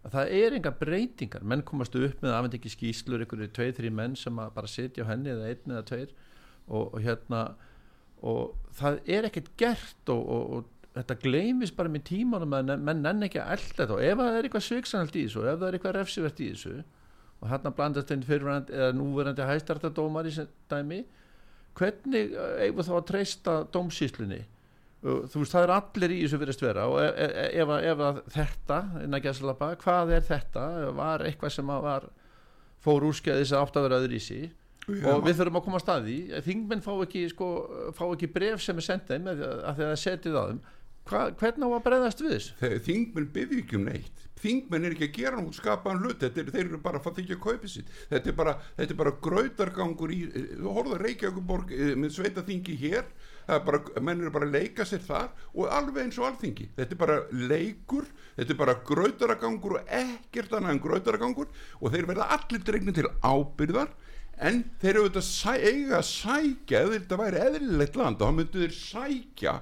[0.03, 1.45] Að það er enga breytingar.
[1.51, 5.09] Menn komast upp með afhengt ekki skýslur er tveir, þrý menn sem bara sitja á
[5.11, 6.13] henni eða einn eða tveir
[6.67, 7.43] og, og hérna
[8.23, 13.03] og það er ekkert gert og, og, og þetta gleymis bara með tímanum að menn
[13.05, 13.93] nenn ekki að elda þetta.
[13.93, 16.49] Og ef það er eitthvað sviksanalt í þessu og ef það er eitthvað refsivert í
[16.55, 16.75] þessu
[17.37, 21.03] og hérna blandast einn fyrirverandi eða núverandi hæstartadómar í sem dæmi
[21.77, 24.39] hvernig eh, eigum þá að treysta dómsýslunni?
[25.05, 27.69] Og þú veist það er allir í þessu virðist vera og e- e- e- ef,
[27.75, 30.63] að- ef að þetta innan gæslapa, hvað er þetta?
[30.97, 32.07] Var eitthvað sem var
[32.81, 34.23] fór úrskeiðis að átt að vera öðru í
[34.87, 37.51] sí og við þurfum að koma að staði þingmenn fá ekki, sko,
[37.97, 40.61] fá ekki bref sem er því að að það er setið á þeim.
[41.07, 44.23] Hva, hvernig á að breyðast við þegar þingmenn byggði ekki um neitt.
[44.37, 46.19] Þingmenn er ekki að gera nút skapaðan hlut.
[46.21, 47.93] Þetta er, þeir eru bara að fara þykja að kaupa sitt.
[48.11, 50.19] Þetta er bara, þetta er bara grautargangur í,
[50.51, 53.07] þú horfður Reykjavíkuborg eh, með sveita þingi hér
[53.47, 56.67] er bara, menn eru bara að leika sér þar og alveg eins og alþingi.
[56.77, 62.09] Þetta er bara leikur, þetta er bara grautaragangur og ekkert annað en grautaragangur og þeir
[62.11, 63.95] verða allir dregnir til ábyrðar
[64.37, 68.63] en þeir eru auðvitað sæ, eiga að sækja ef þetta væri eðlilegt land þá myndu
[68.63, 69.55] þeir sækja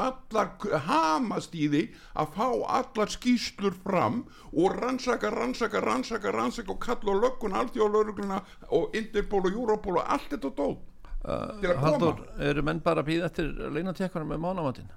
[0.00, 1.82] allar hamast í því
[2.22, 2.46] að fá
[2.78, 8.40] allar skýslur fram og rannsaka, rannsaka, rannsaka, rannsaka og kalla á löggun, alþjóðlögruna
[8.76, 10.86] og Interpol og Europol og allt þetta dót
[11.20, 11.84] til að koma.
[11.84, 14.88] Haldur, eru menn bara að býða eftir leinatekkanum með mánamatinn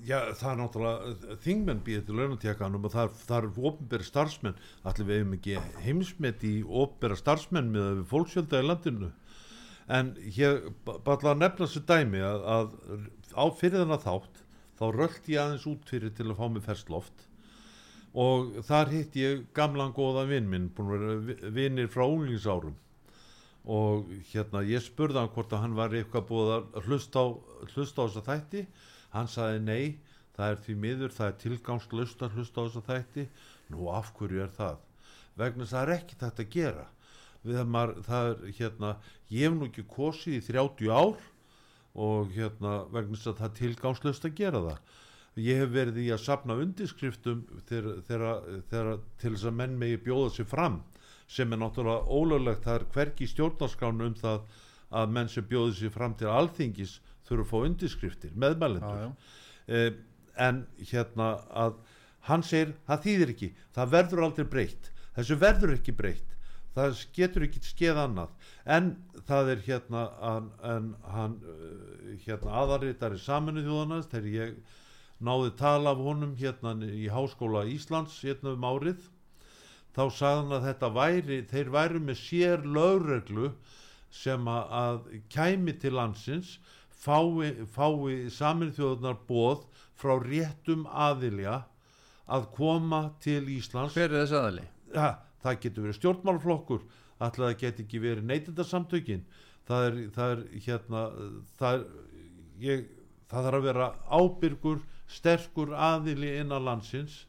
[0.00, 4.56] Já, það er náttúrulega þingmenn býðið til launatíakanum og það er, ofnbæri starfsmenn.
[4.88, 9.10] Allir við hefum ekki heimsmet í ofnbæra starfsmenn með við fólksjölda í landinu?
[9.90, 10.12] En
[10.86, 12.70] ba- bara að nefna þessu dæmi að, að
[13.36, 14.40] á fyrir þennan þátt
[14.80, 17.26] þá röldi ég aðeins út fyrir til að fá mig ferskt loft
[18.16, 22.72] og þar hitt ég gamlan góða vinn minn búin að vera vi- vinir frá unglingsárum.
[23.70, 27.26] Og hérna ég spurði hann hvort að hann var eitthvað búið að hlusta á,
[27.76, 28.64] hlusta á þessa þætti
[29.14, 29.84] hann sagði nei
[30.40, 33.26] það er því miður, það er tilgangslust að hlusta á þessa þætti.
[33.70, 34.78] Nú af hverju er það?
[35.40, 36.86] Vegna þess að það er ekki þetta að gera.
[37.40, 38.94] Við að maður, það er hérna
[39.32, 41.28] ég hef nú ekki kosið í 30 ár
[42.06, 44.80] og hérna vegna þess að það er tilgangslust að gera það.
[45.40, 50.48] Ég hef verið í að sapna undirskriftum þegar, til þess að menn megi bjóða sér
[50.50, 50.80] fram
[51.30, 52.64] sem er náttúrulega ólöglegt.
[52.64, 54.40] Það er hvergi í stjórnarskránu um það
[55.00, 56.98] að menn sem bjóði sér fram til alþingis
[57.30, 59.14] þurfa að fá undirskriftir, meðmælendur.
[59.70, 59.92] Eh,
[60.40, 61.78] en hérna að
[62.28, 66.36] hann segir, það þýðir ekki það verður aldrei breytt þessu verður ekki breytt
[66.74, 68.34] það getur ekki skeð annað.
[68.64, 68.92] En
[69.28, 74.76] það er hérna an, en hann uh, hérna aðarritari saminu þjóðana þegar ég
[75.20, 79.02] náði tala af honum hérna í Háskóla Íslands hérna um árið
[79.96, 83.50] þá sagði hann að þetta væri þeir væru með sér lögreglu
[84.14, 86.54] sem að kæmi til landsins
[87.00, 89.64] fái, fái samin þjóðunar bóð
[89.98, 91.62] frá réttum aðilja
[92.30, 93.96] að koma til Íslands.
[93.96, 94.68] Hver er þessi aðali?
[94.94, 95.10] ja,
[95.42, 96.84] það getur verið stjórnmálflokkur
[97.20, 99.26] alltaf það getur ekki verið neytindarsamtökin
[99.68, 101.02] það er, það er hérna
[101.60, 101.84] það er
[102.64, 102.86] ég,
[103.30, 107.24] það þarf að vera ábyrgur sterkur aðili innan landsins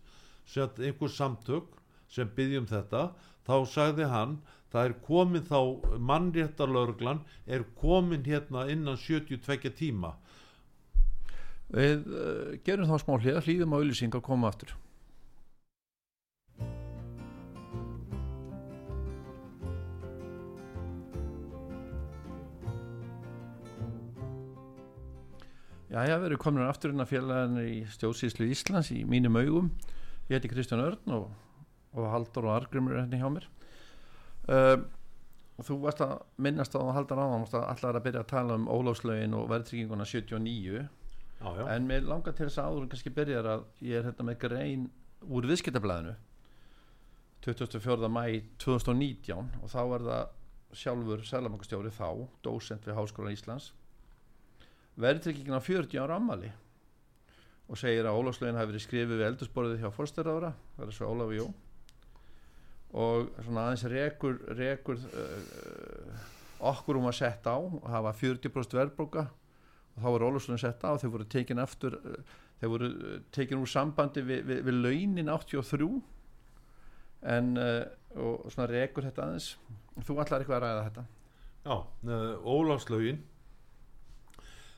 [0.49, 1.77] sem einhver samtök
[2.11, 3.09] sem byggjum þetta
[3.47, 4.37] þá sagði hann
[4.71, 5.59] það er komin þá
[6.11, 10.15] mannréttarlörglan er komin hérna innan 72 tíma.
[11.71, 14.73] Við uh, gerum þá smá hlýða hlýðum á auðlýsing og komum aftur.
[25.91, 29.73] Jæja, við erum komin aftur inn að félagin í stjóðsýslu Íslands í mínum augum.
[30.29, 31.25] Ég heiti Kristján Örn og,
[31.97, 33.47] og Haldur og Argrimur er henni hjá mér
[34.47, 34.87] um,
[35.59, 39.37] og þú varst að minnast á Haldur áðan allar að byrja að tala um ólafslaugin
[39.37, 40.87] og verðtrygginguna 79 já,
[41.43, 41.63] já.
[41.75, 44.87] en mér langar til þess að áður kannski byrjar að ég er hérna með grein
[45.29, 46.15] úr viðskiptablaðinu
[47.45, 48.09] 24.
[48.13, 48.23] mæ
[48.61, 53.71] 2019 og þá er það sjálfur sælamangastjóri þá, dósent við Háskólan Íslands
[55.01, 56.51] verðtryggingin á 40 ára ammali
[57.71, 61.39] og segir að Ólafslögin hafi verið skrifið við eldursporðið hjá fórstæraðara það er svo Ólafi
[61.39, 61.45] Jó
[62.91, 66.23] og svona aðeins rekur, rekur uh,
[66.71, 69.27] okkur um að setja á og hafa 40% verðbóka
[69.95, 72.19] og þá er Ólafslögin sett á þau voru tekin aftur uh,
[72.61, 75.89] þau voru uh, tekin úr sambandi við, við, við launin 83
[77.31, 79.53] en uh, og svona rekur þetta aðeins.
[80.03, 81.03] Þú ætlar eitthvað að ræða þetta?
[81.61, 81.75] Já,
[82.43, 83.21] Ólafslaugin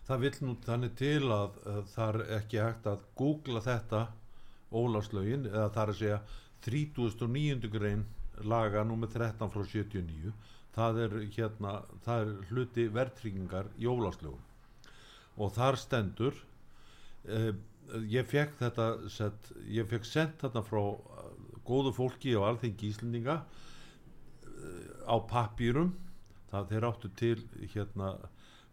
[0.04, 1.60] það vill nú þannig til að
[1.94, 4.02] það er ekki hægt að googla þetta
[4.74, 6.20] Ólafslaugin eða það er að segja
[6.66, 7.70] 39.
[7.74, 8.06] grein
[8.44, 9.10] laga nr.
[9.12, 10.34] 13 frá 79
[10.74, 11.74] það er hérna
[12.06, 16.38] það er hluti verðtryggingar í Ólafslaugum og þar stendur
[17.30, 17.52] uh,
[18.10, 21.28] ég fekk þetta set, ég fekk sendt þetta frá uh,
[21.68, 23.42] góðu fólki á alþengi Íslendinga
[25.04, 25.94] á pappýrum
[26.52, 27.38] það þeir áttu til
[27.74, 28.14] hérna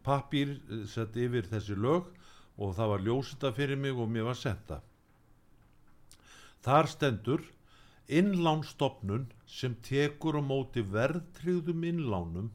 [0.07, 0.57] pappýr
[0.89, 2.09] sett yfir þessi lög
[2.61, 4.81] og það var ljósita fyrir mig og mér var senda
[6.65, 7.45] þar stendur
[8.19, 12.51] innlánstofnun sem tekur á móti verðtryggðum innlánum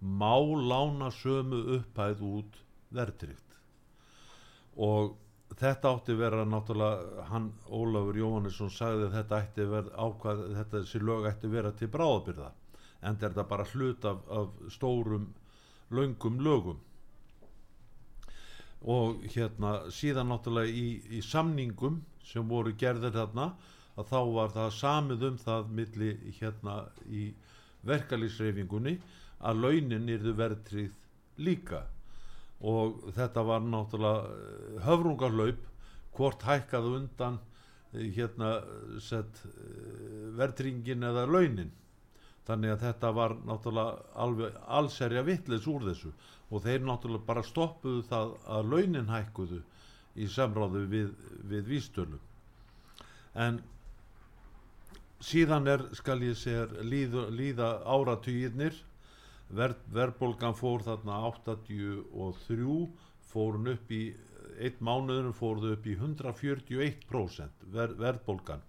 [0.00, 0.36] má
[0.70, 2.58] lána sömu upphæð út
[2.94, 3.56] verðtryggt.
[4.76, 5.16] Og
[5.56, 11.02] þetta átti vera náttúrulega hann Ólafur Jóhannesson sagði að þetta ætti vera ákvað þetta þessi
[11.02, 12.50] lög ætti vera til bráðabyrða
[13.06, 15.30] en þetta er bara hlut af, af stórum
[15.90, 16.82] löngum lögum.
[18.86, 20.88] Og hérna síðan náttúrulega í,
[21.18, 23.52] í samningum sem voru gerðir þarna
[23.96, 26.76] að þá var það samið um það milli hérna
[27.08, 27.26] í
[27.86, 28.96] verkalýsreifingunni
[29.46, 30.94] að launin yrðu verðtrið
[31.46, 31.82] líka.
[32.60, 35.64] Og þetta var náttúrulega höfrungarlaup
[36.16, 37.38] hvort hækkaðu undan
[37.92, 38.52] eh, hérna
[39.04, 39.42] sett
[40.38, 41.72] verðtringin eða launin.
[42.46, 46.12] Þannig að þetta var náttúrulega allserja vittlis úr þessu.
[46.50, 49.60] Og þeir náttúrulega bara stoppuðu það að launin hækkuðu
[50.16, 51.12] í samráðu við,
[51.44, 52.20] við vístölu
[53.36, 53.58] en
[55.24, 58.76] síðan er skal ég segja líða, líða áratugirnir.
[59.46, 62.88] Ver, verðbólgan fór þarna 83
[63.30, 64.02] fór hún upp í
[64.56, 68.64] einn mánuður fór þau upp í 141% ver, verðbólgan.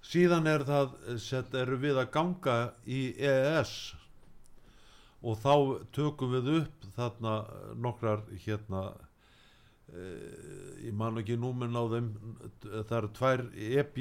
[0.00, 2.56] Síðan er það set, eru við að ganga
[2.88, 3.74] í EES
[5.20, 5.54] og þá
[5.92, 7.34] tökum við upp þarna
[7.76, 8.84] nokkrar hérna
[9.92, 10.06] e,
[10.86, 12.08] ég man ekki núminn á þeim
[12.64, 14.00] það eru tvær EB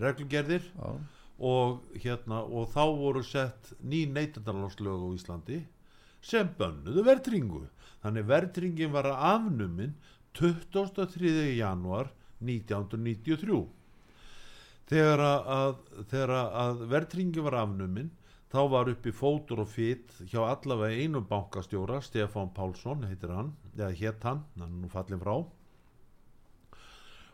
[0.00, 0.66] reglugerðir
[1.36, 5.62] og hérna og þá voru sett ný neytendarlánslög á Íslandi
[6.24, 7.62] sem bönnuðu verðringu
[8.04, 9.96] þannig verðringin var afnumin
[10.36, 11.56] 23.
[11.56, 12.12] januar
[12.44, 13.62] 1993
[14.90, 15.74] þegar að,
[16.10, 18.10] þegar að verðringin var afnumin
[18.52, 23.92] þá var uppi fótur og fytt hjá allavega einu bankastjóra Stefán Pálsson heitir hann eða
[24.00, 25.40] hétt hann, hann er nú fallin frá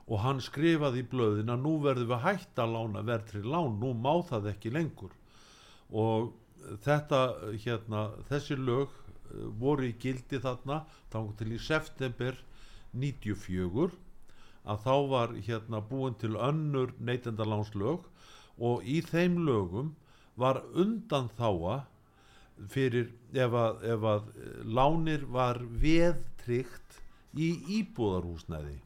[0.09, 3.93] og hann skrifaði í blöðin að nú verðum við hægt að lána verðri lán, nú
[3.95, 5.13] má það ekki lengur.
[5.91, 6.33] Og
[6.85, 7.21] þetta
[7.65, 10.83] hérna, þessi lög eh, voru í gildi þarna
[11.13, 12.39] þá til í september
[12.93, 13.93] 94
[14.63, 18.07] að þá var hérna búin til önnur neytendalánslög
[18.63, 19.95] og í þeim lögum
[20.39, 21.83] var undan þáa
[22.71, 24.29] fyrir ef að, ef að
[24.69, 27.01] lánir var veðtryggt
[27.33, 27.49] í
[27.81, 28.79] íbúðarhúsnæði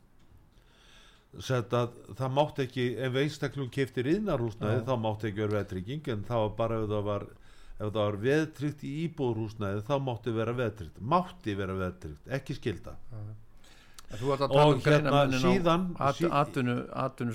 [1.41, 4.85] það mátti ekki ef einstaklum keftir innarhúsnæði Já.
[4.89, 7.27] þá mátti ekki vera veðtrygging en var bara ef það var
[7.93, 12.97] var veðtrygt í íbúðrúsnæði þá mátti vera veðtrygt mátti vera veðtrygt, ekki skilda
[14.49, 17.35] tala Og um hérna síðan- at, atvinnu, atvinnu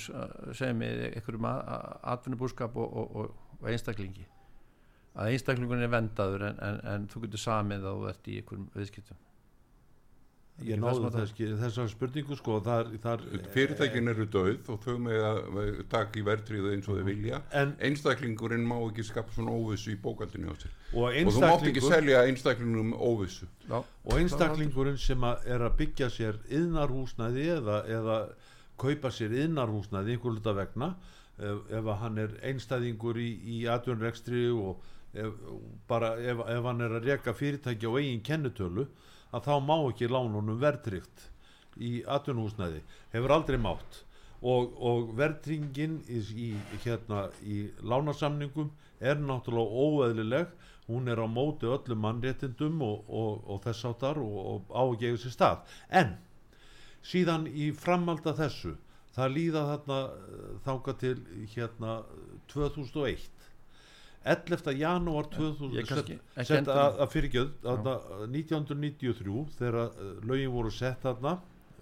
[0.55, 1.47] sem er einhverjum
[2.13, 4.25] atvinnubúskap og, og, og, og einstaklingi.
[5.19, 8.69] Að einstaklingun er vendaður en, en, en þú getur samið að þú ert í einhverjum
[8.77, 9.19] viðskiptum
[10.67, 11.09] ég náðu
[11.59, 16.73] þessar spurningu sko þar, þar, fyrirtækin eru döð og þau með að taka í verðtríðu
[16.75, 17.41] eins og þau vilja.
[17.57, 20.75] En, einstaklingurinn má ekki skapa svona óvissu í bókaldinu á sér.
[20.91, 23.49] Og og þú mátt ekki selja einstaklingum óvissu.
[23.67, 28.19] Já, og einstaklingurinn sem að er að byggja sér yðnarhúsnæði eða, eða
[28.81, 30.93] kaupa sér yðnarhúsnæði einhver luta vegna
[31.37, 34.81] ef, ef að hann er einstæðingur í, í atvinnrekstri og
[35.13, 35.37] ef,
[35.89, 38.87] bara ef, ef hann er að reka fyrirtæki á eigin kennutölu
[39.31, 41.27] að þá má ekki lánunum verðtrygt
[41.79, 42.81] í atvinnhúsnæði
[43.13, 44.01] hefur aldrei mátt.
[44.41, 46.51] Og, og verðtryngin í,
[46.81, 50.55] hérna, í lánasamningum er náttúrulega óeðlileg.
[50.87, 54.97] Hún er á móti öllum mannréttindum og, og, og þess áttar og, og á að
[55.03, 55.75] gefa sér stað.
[56.01, 56.15] En
[57.05, 58.73] síðan í framalda þessu
[59.15, 61.15] það líða þarna eh, þáka til
[61.53, 61.95] hérna
[62.51, 63.29] 2001
[64.23, 64.73] 11.
[64.77, 67.93] janúar 2000 Ég kannski set- ekki sett að, fyrirgjöð þarna,
[68.29, 71.39] 1993 þegar eh, lögin voru sett þarna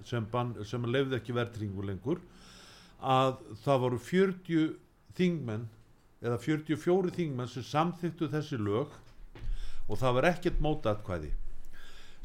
[0.08, 0.28] sem,
[0.64, 2.22] sem lefði ekki verðringu lengur
[3.04, 3.36] að
[3.66, 4.72] það voru 40
[5.20, 5.68] þingmenn
[6.24, 8.96] eða 44 þingmenn sem samþyktu þessi lög
[9.90, 11.30] og það var ekkert mótatkvæði.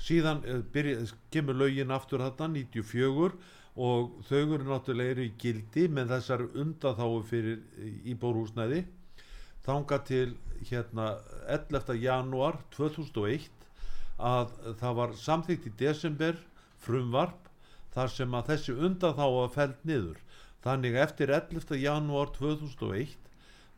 [0.05, 3.39] Síðan uh, byrja, kemur lögin aftur þarna 94
[3.75, 7.62] og þau eru náttúrulega í gildi með þessar undaþáu fyrir
[8.12, 8.85] íbórhúsnæði
[9.67, 10.35] þanga til
[10.69, 11.07] hérna
[11.49, 11.95] 11.
[12.03, 13.49] janúar 2001
[14.19, 16.37] að það var samþykkt í desember
[16.85, 17.49] frumvarp
[17.95, 20.21] þar sem að þessi undaþáa fælt niður
[20.65, 21.77] þannig eftir 11.
[21.83, 23.17] janúar 2001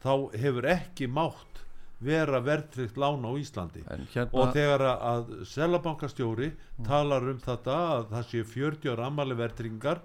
[0.04, 1.62] þá hefur ekki mátt
[2.04, 3.82] vera verðtrygt lána á Íslandi
[4.12, 6.50] hérna og þegar að- að selabankastjóri
[6.84, 10.02] talar um þetta að það sé 40 ára ammali verðtringar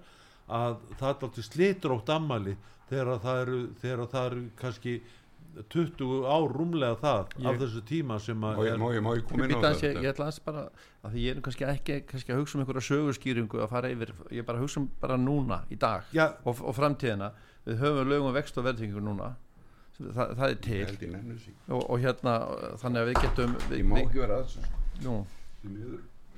[0.48, 2.56] að það er alltaf slitrótt ammali
[2.88, 4.94] þegar að það eru, þegar að það eru kannski
[5.52, 10.40] 20 ár rúmlega það Ég- af þessu tíma sem að ég, ég, ég ætla aðeins
[10.44, 10.62] bara
[11.02, 14.12] að því ég er kannski ekki kannski að hugsa um einhverja sögurskýringu að fara yfir,
[14.30, 16.30] ég er bara að hugsa um bara núna í dag Já.
[16.44, 17.32] og, og framtíðina
[17.66, 19.34] við höfum lögum vext og verðtingu núna
[19.98, 21.16] það, það er til
[21.68, 22.36] og, og hérna
[22.80, 25.16] þannig að við getum við, ég má ekki vera að þessu sko.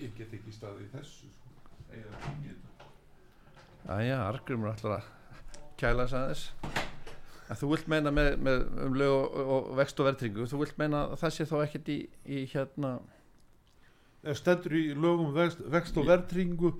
[0.02, 1.54] ég get ekki staðið í þessu sko.
[1.94, 2.88] Eiga að hringja í þetta.
[3.94, 5.04] aðja, Argrymur ætlar að
[5.80, 6.90] kæla þess aðeins
[7.44, 10.78] að þú vilt meina með, með um lög og, og vext og verðtingu þú vilt
[10.80, 12.96] meina að það sé þá ekkert í, í hérna
[14.24, 16.72] ef stendur í lögum vext, vext og verðtringu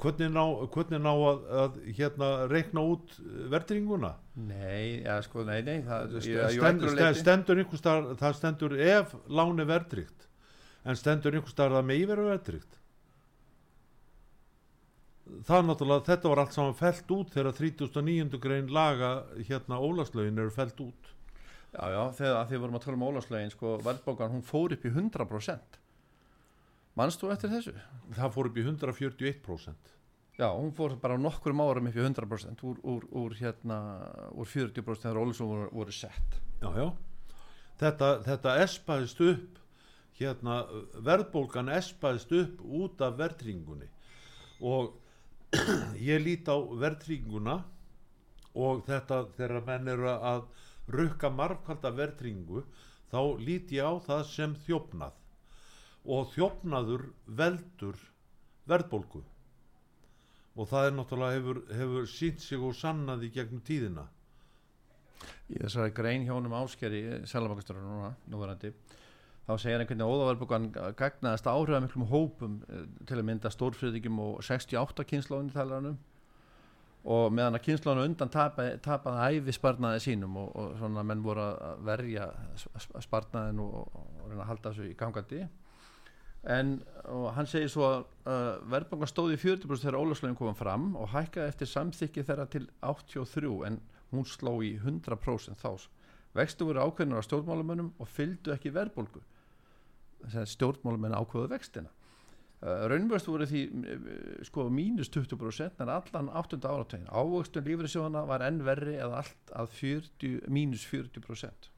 [0.00, 0.42] hvernig ná,
[0.74, 3.12] hvernig ná að, að hérna reikna út
[3.52, 4.14] verðtringuna
[4.48, 9.68] nei, ja, sko, nei, nei það, ég, ég, stendur, einhvers það stendur ef lán er
[9.68, 10.26] verðtrygt
[10.86, 12.80] en stendur einhvers það megi vera verðtrygt
[15.26, 18.38] það er náttúrulega þetta var allt saman felt út þegar 39.
[18.42, 19.10] grein laga
[19.48, 21.12] hérna ólaslögin eru felt út
[21.76, 24.92] Já, já, þegar því vorum að tala um óláslögin sko, verðbókan, hún fór upp í
[24.94, 25.80] 100%
[26.96, 27.74] Manst þú eftir þessu?
[28.16, 29.92] það fór upp í 141%
[30.36, 33.80] Já, hún fór bara á nokkrum árum upp í 100% úr, úr, úr, hérna,
[34.32, 36.88] úr 40% þegar óláslögin voru, voru sett já, já.
[37.76, 39.58] Þetta, þetta espaðist upp
[40.16, 40.62] hérna
[41.04, 43.90] verðbólgan espaðist upp út af verðtringunni
[44.64, 44.94] og
[46.10, 47.56] ég lít á verðtringuna
[48.56, 50.42] og þetta þegar menn eru að
[50.96, 52.64] rukka margkvalda verðtringu
[53.12, 55.14] þá lít ég á það sem þjófnað.
[56.06, 57.96] Og þjófnaður veldur
[58.70, 59.22] verðbólgu.
[60.56, 64.06] Og það er náttúrulega hefur, hefur sínt sig og sannað í gegnum tíðina.
[65.50, 68.72] Í þessari grein hjónum áskeri Sælamakastur núna, núverandi
[69.46, 70.64] þá segir einhvern veginn að óðaverðbókan
[70.98, 75.98] gagnaðast áhrifða miklum hópum eh, til að mynda stórfriðingum og 68 kynnslóðin talaranum
[77.06, 81.44] og meðan að kynnslóðinu undan tapaði, tapaði æfi sparnaði sínum og, og svona menn voru
[81.44, 82.26] að verja
[83.04, 85.44] sparnaðin og, og reyna að halda þessu í gangandi.
[86.56, 86.72] En
[87.10, 91.12] og hann segir svo að uh, verðbókan stóði í 40% þegar ólaslögin komum fram og
[91.14, 93.78] hækkaði eftir samþykki þeirra til 83 en
[94.10, 95.86] hún sló í 100% þá.
[96.34, 99.22] Vextu voru ákveðnur á stjórnmálumönnum og fylgdu ekki verðbólgu
[100.32, 101.92] stjórnmálumenn ákveðu vextina.
[102.56, 104.04] Uh, raunvöxt voru því uh,
[104.48, 106.56] sko mínus 20% en allan 8.
[106.64, 111.68] áratögin ávöxtun lífriðsjóðana var enn verri eða allt að 40, mínus 40%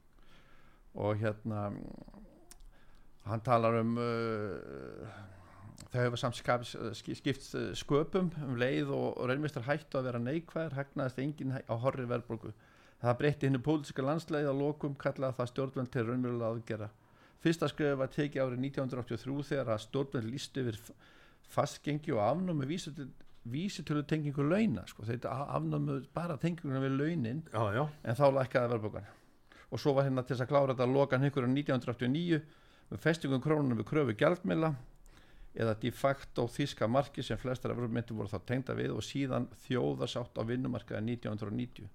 [1.03, 1.65] og hérna
[3.27, 5.19] hann talar um uh,
[5.91, 11.57] þau hefur samt skipt sköpum um leið og, raunvistar hættu að vera neikvæðir hagnaðist enginn
[11.59, 12.55] á horri verðbólgu.
[13.03, 16.89] Það breytti hennu pólitíska landsleið að lokum kallaði það stjórnvöld til raunverulega aðgera
[17.43, 20.79] fyrsta skrifu var tekið árið 1983 þegar að stjórnvöld líst yfir
[21.49, 22.67] fastgengi og afnámi
[23.49, 25.05] vísitölu tengingu launa sko.
[25.07, 29.09] þetta afnámu bara tenginguna við launin já, já, en þá lækkaði verðbókan
[29.69, 32.41] og svo var hérna til þess að klára þetta að loka hann ykkur 1989
[32.89, 34.73] með festingum krónunum við kröfu gjaldmila
[35.59, 39.47] eða de facto þíska marki sem flestar af myndi voru þá tengda við og síðan
[39.65, 41.89] þjóðarsátt á vinnumarkaði 1990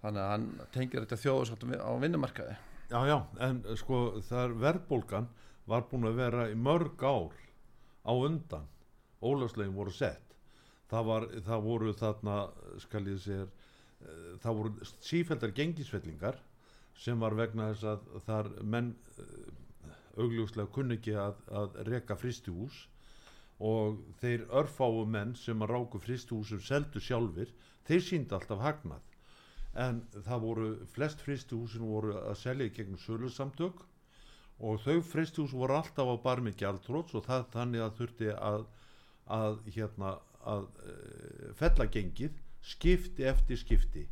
[0.00, 2.58] þannig að hann tengir þetta þjóðarsátt á vinnumarkaði
[2.90, 5.28] já, já en sko þar verðbólgan
[5.70, 7.36] var búin að vera í mörg ár
[8.02, 8.66] á undan.
[9.20, 10.36] Ólöfslegin voru sett.
[10.90, 12.36] Það, var, það voru þarna
[12.82, 16.40] skal ég segja eh, það voru sífældar gengisfellingar
[16.98, 19.50] sem var vegna þess að þar menn eh,
[20.18, 22.88] augljóslega kunni ekki að, að reka fristihús
[23.60, 27.52] og þeir örfáu menn sem að ráku fristihúsum seldu sjálfur
[27.86, 29.09] þeir síndi alltaf hagnað
[29.78, 33.84] en það voru flest fristihúsin voru að selja í gegnum sölusamtök
[34.60, 38.64] og þau fristihús voru alltaf á barmi gjaldróts og það þannig að þurfti að,
[39.30, 40.16] að hérna
[40.48, 40.94] að e,
[41.60, 44.06] fellagengið skipti eftir skipti.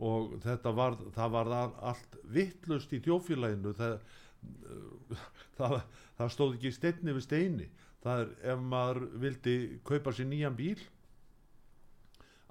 [0.00, 1.50] Og þetta var, það var
[1.90, 3.98] allt vittlust í þjófélaginu það,
[4.46, 5.26] eh,
[5.58, 5.76] það,
[6.20, 7.68] það stóð ekki steinni við steini.
[8.00, 10.78] Það er ef maður vildi kaupa sér nýjan bíl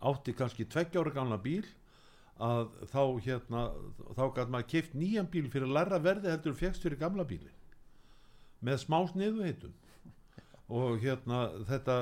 [0.05, 1.65] átti kannski tveggjára gamla bíl
[2.39, 3.61] að þá hérna
[4.15, 7.51] þá gæti maður kipt nýjan bíl fyrir læra verði heldur fjækst fyrir gamla bíli
[8.63, 9.73] með smá sniðu heitum
[10.79, 11.97] og hérna þetta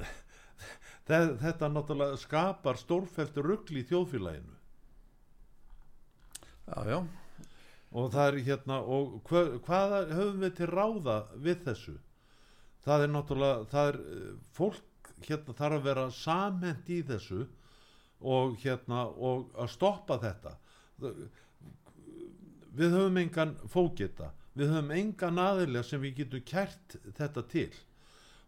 [1.08, 4.54] þe- þetta náttúrulega skapar stórfælt ruggli í þjóðfélaginu.
[6.66, 6.98] Já, já,
[7.96, 11.94] og það er hérna og hva, hvað höfum við til ráða við þessu?
[12.86, 17.44] Það er náttúrulega það er eh, fólk hérna þarf að vera samhent í þessu
[18.20, 20.56] og hérna og að stoppa þetta.
[22.76, 27.72] Við höfum engan fókita við höfum engan aðilega sem við getum kært þetta til.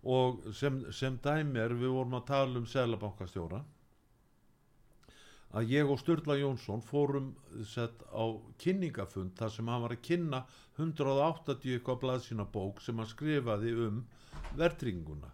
[0.08, 3.64] Og sem, sem dæmi er við vorum að tala um Sælabankastjóra
[5.58, 7.30] að ég og Sturla Jónsson fórum
[7.66, 8.24] sett á
[8.60, 10.42] kynningafund þar sem hann var að kynna
[10.76, 14.02] 180 eitthvað blað sína bók sem hann skrifaði um
[14.60, 15.32] verðringuna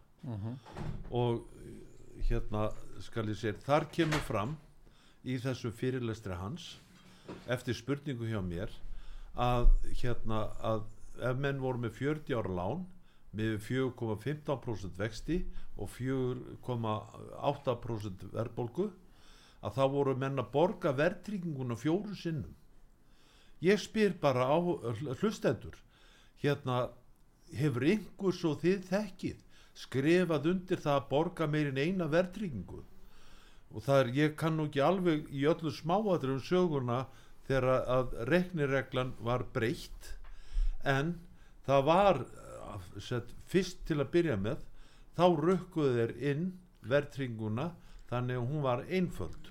[1.11, 1.43] og
[2.29, 2.70] hérna
[3.05, 4.57] skal ég segja þar kemur fram
[5.25, 6.79] í þessu fyrirlestri hans
[7.51, 8.70] eftir spurningu hjá mér
[9.41, 9.68] að
[10.01, 10.81] hérna að
[11.31, 12.81] ef menn voru með 40 ára lán
[13.35, 15.39] með 4,15% vexti
[15.77, 18.87] og 4,8% verðbólgu
[19.64, 22.55] að þá voru menn að borga verðtrygginguna fjóru sinnum.
[23.64, 24.57] Ég spyr bara á
[25.20, 25.77] hlustendur
[26.43, 26.91] hérna
[27.57, 29.39] hefur einhver svo þið þekkið
[29.75, 32.83] skrifað undir það að borga meirinn eina verðtryggingu.
[33.75, 37.05] Og það er, ég kann nú ekki alveg í öllu smáadrum söguna
[37.49, 40.14] þegar að reknireglan var breytt
[40.87, 41.16] en
[41.66, 44.62] það var eh, sett, fyrst til að byrja með
[45.18, 46.47] þá rukkuðu þeir inn
[46.89, 47.72] verðtrygginguna
[48.11, 49.51] þannig að hún var einföld.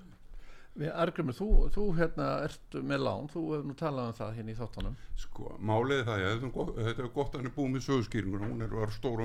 [0.73, 4.53] Við Argrymur, þú, þú hérna ert með lán, þú hefur nú talað um það hérna
[4.53, 4.95] í þáttunum.
[5.21, 7.73] Sko, málið er það, já, þetta er gott, þetta er gott að hann er búið
[7.75, 9.21] með sögurskýringuna, hún er var stór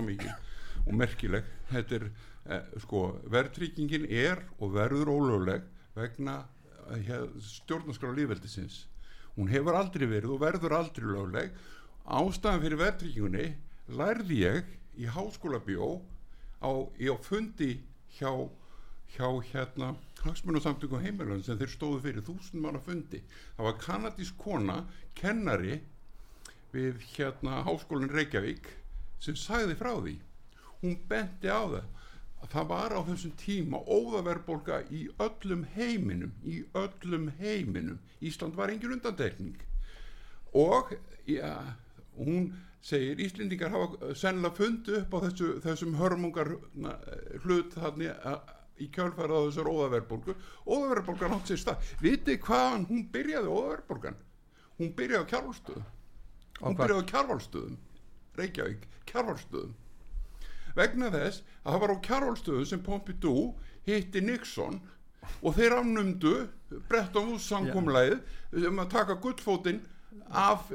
[0.89, 1.47] og merkileg.
[1.70, 2.11] Þetta er,
[2.49, 6.41] eh, sko, verðtryggingin er og verður ólögleg vegna
[6.91, 8.86] eh, stjórnaskrála lífveldisins.
[9.36, 11.53] Hún hefur aldrei verið og verður aldrei lögleg.
[12.09, 13.49] Ástæðan fyrir verðtryggingunni
[13.95, 16.01] lærði ég í háskóla bjó
[16.59, 17.76] á, á fundi
[18.16, 18.32] hjá,
[19.14, 19.93] hjá hérna
[20.24, 23.20] hagsmunasamtökum heimilun sem þeir stóðu fyrir þúsund manna fundi.
[23.57, 24.80] Það var kanadísk kona,
[25.14, 25.78] kennari
[26.72, 28.72] við hérna háskólinn Reykjavík
[29.22, 30.16] sem sagði frá því.
[30.83, 31.85] Hún benti á það
[32.39, 37.99] að það var á þessum tíma óðaverbolga í öllum heiminum, í öllum heiminum.
[38.22, 39.59] Ísland var engin undantekning.
[40.55, 40.95] Og
[41.26, 41.55] ja,
[42.16, 46.55] hún segir Íslendingar hafa sennilega fundið upp á þessu, þessum hörmungar
[47.43, 50.39] hlut þarna að í kjálfæra á þessar óðaverðbólgu.
[50.70, 51.93] Óðaverðbólgan átt sér stað.
[52.05, 54.20] Vitið hvaðan hún byrjaði óðaverðbólgan?
[54.79, 55.95] Hún byrjaði á kjárvalstöðum
[56.62, 57.76] hún byrjaði á kjárvalstöðum
[58.39, 59.74] Reykjavík, kjárvalstöðum
[60.79, 63.43] vegna þess að það var á kjárvalstöðum sem Pompidou
[63.89, 64.81] hitti Nixon
[65.43, 66.35] og þeir afnumdu
[66.89, 69.81] Bretton Woods samkomlæðið um að taka gullfótinn
[70.29, 70.68] af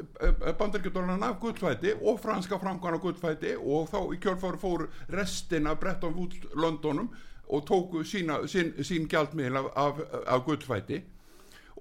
[0.58, 6.16] bandarkjöldurinn af gullfæti og franska framkvæmna gullfæti og þá í kjölfari fóru restin af Bretton
[6.18, 7.10] Woods Londonum
[7.50, 11.04] og tóku sína, sín, sín gjaldmiðl af, af, af gullfæti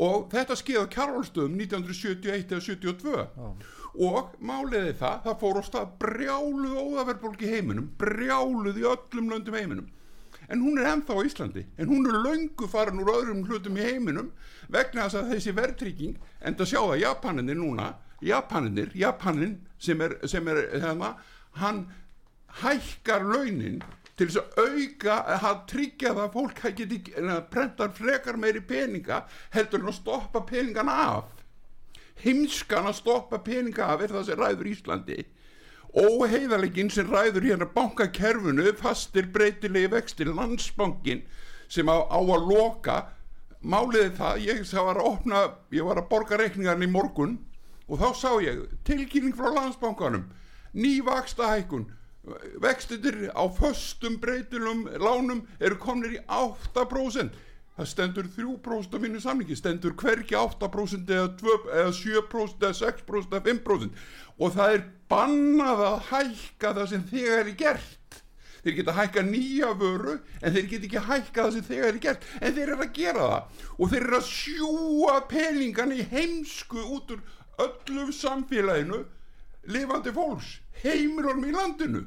[0.01, 3.24] og þetta skeið á kjárvalstöðum 1971 eða 72
[4.03, 9.59] og máliði það, það fór á stað brjáluð óðaverðbólk í heiminum brjáluð í öllum löndum
[9.59, 9.90] heiminum.
[10.49, 13.84] En hún er ennþá á Íslandi en hún er löngu farin úr öðrum hlutum í
[13.84, 14.32] heiminum
[14.72, 20.16] vegna þess að þessi verðtrygging en það sjá það Japaninir núna Japaninir, Japanin sem er,
[20.30, 21.16] sem er hérna,
[21.59, 21.86] hann
[22.62, 23.82] hækkar launin
[24.17, 25.15] til þess að auka
[25.49, 26.99] að tryggja það að fólk geti
[27.53, 29.23] prentar frekar meiri peninga
[29.55, 31.31] heldur en að stoppa peningana af.
[32.23, 35.23] Heimskan að stoppa peninga af er það sem ræður Íslandi.
[35.93, 41.25] Óheiðalegin sem ræður hérna bankakerfinu fastir breytilegi vextir landsbankin
[41.69, 42.99] sem á, á að loka.
[43.63, 47.37] Máliði það, ég var að opna ég var að borga reikningarni í morgun
[47.89, 50.29] og þá sá ég tilkynning frá landsbankanum.
[50.73, 51.89] Nývaksta hækkun
[52.62, 57.33] vextir á föstum breytilum lánum eru komnir í 8%
[57.73, 63.33] það stendur 3% af mínu samlingi stendur hverki 8% eða, 2, eða 7% eða 6%
[63.33, 64.05] eða 5%
[64.39, 68.18] og það er bannað að hækka það sem þegar er gert.
[68.62, 72.27] Þeir geta hækka nýja vöru en þeir geta ekki hækka það sem þegar er gert.
[72.39, 73.62] En þeir eru að gera það.
[73.77, 77.25] Og þeir eru að sjúa peningan í heimsku út úr
[77.66, 79.03] öllum samfélaginu
[79.73, 82.05] lifandi fólks heimilorm í landinu.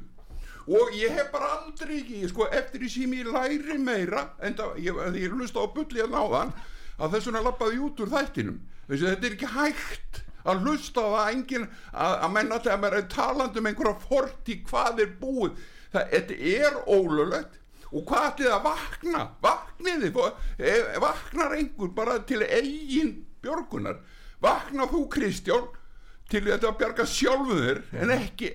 [0.66, 4.78] Og ég hef bara aldrei ekki sko, eftir því sem ég læri meira en það,
[4.82, 6.50] ég, ég lusta á bulli að náðan
[6.96, 8.56] að þess vegna lappaði út úr þættinum.
[8.88, 12.98] Þessi þetta er ekki hægt að hlusta á það engin að, að menna þegar maður
[12.98, 15.62] er talandi um einhverja forti hvað er búið.
[15.94, 17.62] Það, þetta er ólulegt
[17.92, 19.24] og hvað ætlið að vakna?
[19.46, 20.12] Vakniði,
[20.58, 23.12] e, vaknar einhver bara til eigin
[23.44, 24.00] björgunar.
[24.42, 25.70] Vakna þú Kristján
[26.30, 28.50] til þetta að bjarga sjálfum þér en ekki,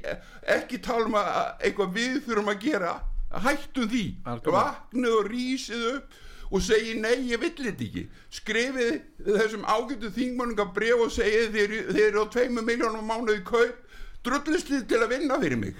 [0.55, 1.29] ekki tala um að
[1.67, 2.97] eitthvað við þurfum að gera.
[3.45, 4.03] Hættum því.
[4.43, 6.17] Vaknið og rísið upp
[6.51, 8.03] og segi nei ég vill þetta ekki.
[8.41, 13.79] Skrifið þessum ágættu þingmannunga bref og segið þeir, þeir eru á tveimu miljónum mánuði kaup.
[14.25, 15.79] Drullislið til að vinna fyrir mig.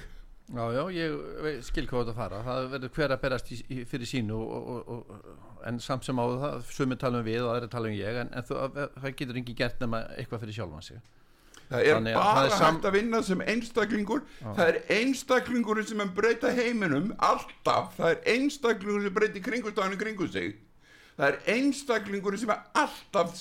[0.52, 2.42] Já, já, ég skil hvað þetta fara.
[2.48, 5.30] Það verður hver að berast í, í, fyrir sínu og, og, og,
[5.68, 8.82] en samt sem áður það sumi talum við og aðri talum ég en, en það,
[8.98, 11.04] það getur ekki gert nema eitthvað fyrir sjálfan sig
[11.72, 14.22] Það er Þannig að bara það er sam- hægt að vinna sem einstaklingur.
[14.42, 17.94] Það er einstaklingur sem er breyta heiminum Alltaf.
[17.96, 20.58] Það er einstaklingur sem breyti kringustafinu kringu sig.
[21.16, 23.32] Það er einstaklingur sem er alltaf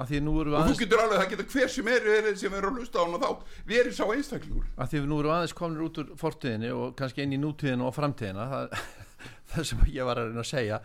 [0.00, 0.08] að
[0.40, 2.78] erum við Og þú getur alveg, það getur hver sem er, er sem er að
[2.80, 3.44] hlusta á hana þá.
[3.68, 4.64] Verið sá einstaklingur.
[4.74, 7.86] Að því við nú erum aðeins komin út úr fortíðinni og kannski inn í nútíðinu
[7.86, 8.48] og framtíðina.
[8.50, 8.88] Það,
[9.52, 10.80] það sem ég var að reyna að segja.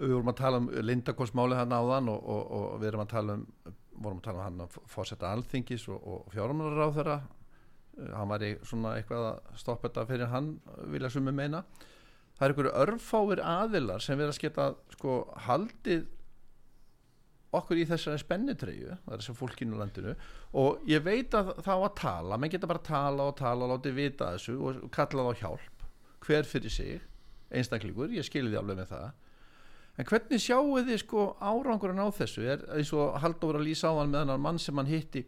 [0.00, 3.38] Við vorum að tala um Lindakonsmáli hann áðan og, og, og við erum að tala
[3.40, 3.46] um
[4.00, 7.18] vorum að tala um hann að fórsetta alþingis og, og fjármálar á þeirra
[8.16, 10.54] hann var í svona eitthvað að stoppa þetta fyrir hann
[10.92, 11.64] vilja sumi meina.
[12.38, 16.06] Það er einhverju örfáir aðilar sem verða að geta sko haldið
[17.56, 20.12] okkur í þessari spennitreyju það er þessar fólkinu landinu
[20.60, 23.72] og ég veit að þá að tala menn geta bara að tala og tala og
[23.74, 25.86] láti vita þessu og kalla þá hjálp
[26.26, 27.00] hver fyrir sig,
[27.50, 29.08] einstaklingur ég skilði alveg með það
[29.98, 32.46] en hvernig sjáu þið sko árangurinn á þessu?
[32.46, 35.24] Er eins og Halldór var að lýsa á hann með hann mann sem hann hitti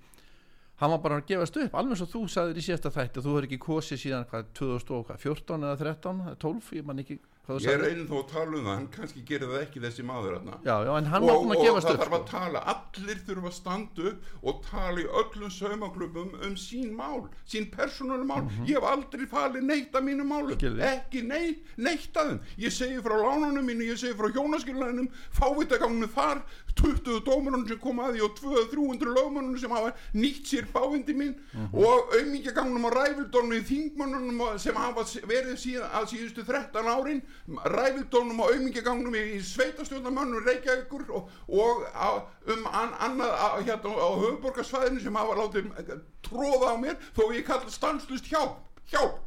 [0.83, 3.47] hann var bara að gefast upp, alveg og þú sagðir í síðasta þætti þú hefur
[3.49, 8.21] ekki kosið síðan hvað 2014 eða 13, 12 ég man ekki Ég er einin þó
[8.23, 11.09] að tala um það, hann kannski gerir það ekki þessi maður þarna já, já, en
[11.11, 12.29] hann var og, búin að og það þarf að sko.
[12.31, 17.67] tala allir þurfa að standa upp og tala í öllum saumaklubum um sín mál sín
[17.75, 20.55] persónuleg mál ég hef aldrei falið neitt af mínum málum.
[20.55, 20.87] Skilði.
[20.87, 26.15] ekki neitt, neitt af þeim ég segi frá lánunum mínu, ég segi frá hjónaskilunum fávitagangunum
[26.15, 26.45] þar
[26.79, 31.35] 20 dómarunum sem kom að því og 200-300 lögmannunum sem hafa nýtt sér bávindi mín
[31.53, 31.75] Mhm.
[31.75, 38.41] og aumingjagangunum og ræfildónum í þingmannunum sem hafa verið síðan að síðustu 13 árin ræfildónum
[38.41, 42.23] og aumingjagangunum í sveitastjórnarmönnum Reykjavíkur og, og á,
[42.55, 47.25] um an, annað á, hérna á höfuborgarsvæðinu sem hafa látið eh, tróða á mér þó
[47.35, 48.61] ég kalla stanslust hjálp
[48.93, 49.19] hjálp,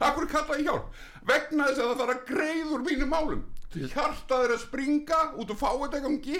[0.00, 0.90] akkur kalla ég hjálp?
[1.28, 3.40] Vegna þess að það þarf að greiður mínum málum.
[3.74, 6.38] Hjartað er að springa út og fá þetta gangi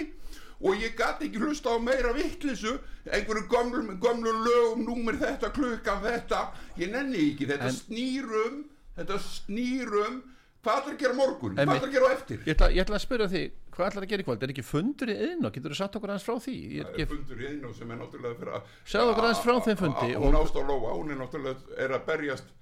[0.61, 2.75] og ég gæti ekki hlusta á meira vittlisu
[3.07, 6.41] einhverju gömlu, gömlu lögum númer þetta, klukkan þetta.
[6.77, 8.59] Ég nenni ekki, þetta En- snýrum
[8.97, 10.19] þetta snýrum
[10.61, 12.41] hvað ætlar að gera morgun, hvað ætlar að gera á eftir?
[12.45, 13.41] Ég ætla, ég ætla að spyrja því
[13.71, 16.11] hvað ætlar að gera í kvöld, er ekki fundur í og getur þú satt okkur
[16.13, 16.55] aðeins frá því?
[16.81, 18.61] Er ég, fundur í einu sem er náttúrulega fyrir að
[18.93, 21.95] Segðu okkur aðeins frá þeim fundi hún og- ást á Lóa, hún er náttúrulega er
[21.97, 22.53] að berjast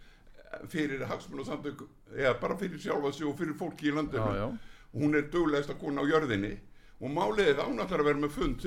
[0.69, 1.83] fyrir hagsmun og samtök
[2.15, 4.31] eða bara fyrir sjálfa sig og fyrir fólki í landinu.
[4.31, 4.57] Já, já.
[4.95, 6.55] hún er duglegast að kona á jörðinni
[6.99, 8.59] og málið að hún ætlar að vera með fund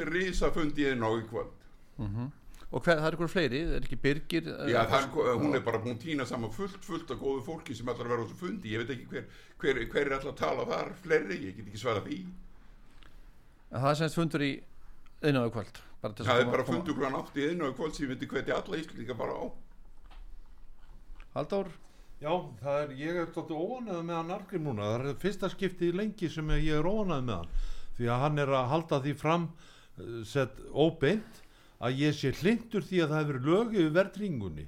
[2.73, 5.95] og hver, það er ykkur fleiri, er ekki Birgir Já, það, hún er bara búin
[5.99, 8.73] að týna saman fullt, fullt af góðu fólki sem að vera á þessu fundi.
[8.73, 9.27] Ég veit ekki hver,
[9.61, 12.20] hver, hver er ætlar að tala þar fleiri, ég get ekki svarað því.
[13.73, 14.53] Það er semst fundur í
[15.23, 17.68] einaðu kvöld bara til þess það að er koma- bara fundur grann átt í einu
[17.68, 19.45] á í kvöld sem ég myndi hvetja alla íslendinga bara á.
[21.37, 21.70] Halldór,
[22.23, 22.31] Já,
[22.62, 25.97] það er, ég er tóttu óanæðu með hann Argrim núna, það er fyrsta skiptið í
[25.99, 27.49] lengi sem ég er óanæðu með hann
[27.97, 31.41] því að hann er að halda því fram uh, sett óbeint
[31.83, 34.66] að ég sé hlindur því að það hefur lög yfir verðringunni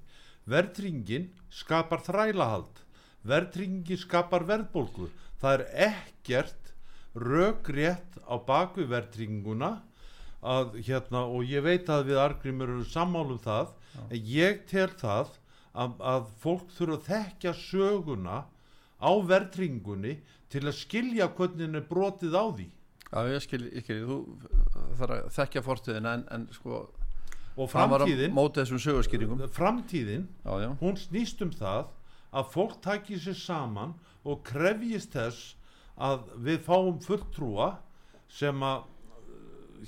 [0.48, 2.82] verðringin skapar þrælahald.
[3.24, 5.08] Verðringin skapar verðbólgu.
[5.40, 6.72] Það er ekkert
[7.14, 9.78] rökrétt á baku verðringuna
[10.44, 13.72] að hérna og ég veit að við Argrim eru sammálum það
[14.10, 15.38] en ég tel það
[15.72, 18.38] að, að fólk þurfa að þekkja söguna
[19.00, 20.18] á verðringunni
[20.52, 22.68] til að skilja hvernig henni brotið á því.
[23.14, 24.18] Já, ég skil, ég skil, þú
[24.98, 26.82] þarf að þekkja fortíðina en, en sko
[27.54, 31.92] og framtíðin móti þessum sögurskýringum framtíðin, Já, já, hún snýst um það
[32.34, 33.94] að fólk taki sér saman
[34.24, 35.54] og krefjist þess
[35.94, 37.76] að við fáum fulltrúa
[38.28, 38.90] sem að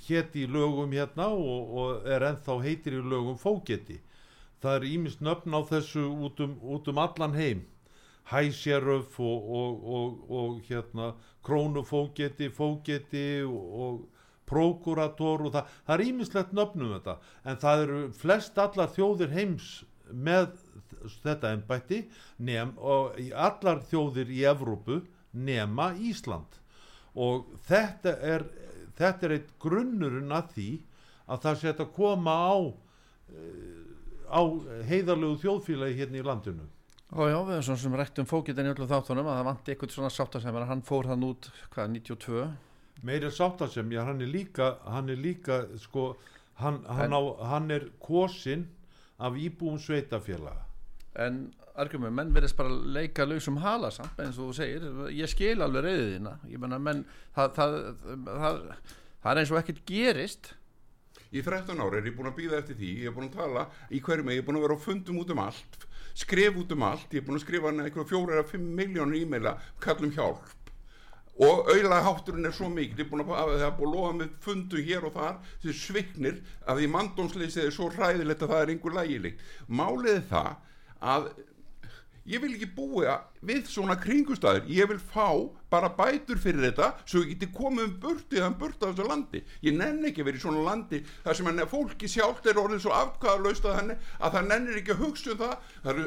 [0.07, 3.99] hétt í lögum hérna og, og er ennþá heitir í lögum fógeti.
[4.62, 7.64] Það er ímist nöfn á þessu út um, út um allan heim.
[8.27, 11.12] Hæsjaröf og, og, og, og hérna
[11.47, 14.07] krónufógeti fógeti og,
[14.47, 19.34] og prókurator og það, það er ímislegt nöfnum þetta en það eru flest allar þjóðir
[19.34, 19.70] heims
[20.12, 20.53] með
[21.24, 22.05] þetta ennbætti
[22.78, 25.01] og allar þjóðir í Evrópu
[25.36, 26.61] nema Ísland.
[27.16, 28.47] Og þetta er
[28.97, 30.70] þetta er eitt grunnurinn að því
[31.26, 32.57] að það sé að koma á
[33.34, 33.82] eh,
[34.26, 34.40] á
[34.88, 36.68] heiðarlegu þjóðfélagi hérna í landinu.
[37.07, 39.92] Já, já, við erum svona sem rektum fókitin í öllu þáttunum að það vanti eitthvað
[39.94, 42.47] svona sáttasemmer hann fór hann út, hvað, 92
[43.03, 46.16] meira sáttasem, já hann er líka hann er líka sko
[46.62, 47.20] hann, hann, á,
[47.51, 48.68] hann er kosin
[49.18, 50.64] af íbúum sveitafélaga
[51.16, 54.86] en argumum, menn verðist bara leika lausum hala samt, eins og þú segir.
[55.14, 56.34] Ég skil alveg reyðið þína.
[56.53, 57.03] Ég menna, menn,
[57.36, 57.76] það, það,
[58.26, 58.61] það,
[59.24, 60.53] það er eins og ekkert gerist.
[61.34, 63.66] Í 13 ára er ég búin að býða eftir því, ég er búin að tala
[63.90, 65.80] í hverju mig, ég er búin að vera á fundum út um allt,
[66.16, 69.18] skrif út um allt, ég er búin að skrifa hann eitthvað fjóra eða fimm miljónur
[69.18, 70.47] e-maila, kallum hjálp
[71.37, 74.12] og auðlega hátturinn er svo mikil, ég er búin að hafa það búin að lofa
[74.20, 75.34] með fundum hér og þar,
[75.64, 79.45] þessi sviknir að því mandómsleysið er svo hræðilegt að það er einhver lægileg.
[79.68, 80.55] Málið það
[81.12, 81.28] að
[82.26, 85.28] ég vil ekki búa við svona kringustæður ég vil fá
[85.70, 89.43] bara bætur fyrir þetta svo ég geti komið um burtið þann burt á þessu landi.
[89.62, 92.87] Ég nenn ekki verið í svona landi þar sem hann er fólki sjálft er orðið
[92.87, 96.03] svo afkvæðalaust að, henni, að það nennir ekki að hugsa um það, að,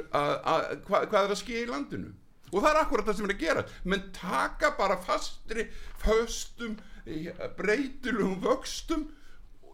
[0.55, 2.11] að, hvað er að ske í landinu
[2.51, 3.63] og það er akkurat það sem er að gera.
[3.83, 5.69] Menn taka bara fastri
[6.01, 6.77] föstum
[7.57, 9.07] breytilum vöxtum.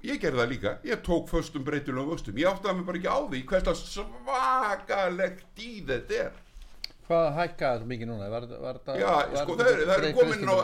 [0.06, 3.10] Ég gerði það líka, ég tók föstum breytilum vöxtum, ég átti að mig bara ekki
[3.10, 6.42] á því hvernig svakalegt í þetta er.
[7.06, 8.28] Hvað hækkaði þetta mikið núna?
[8.34, 10.56] Var, var, var, Já, var, sko það eru, það eru komin á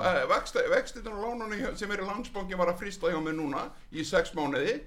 [0.72, 4.34] vextitan og lánunni sem er í landsbanki var að frista hjá mig núna í sex
[4.38, 4.80] mánuði.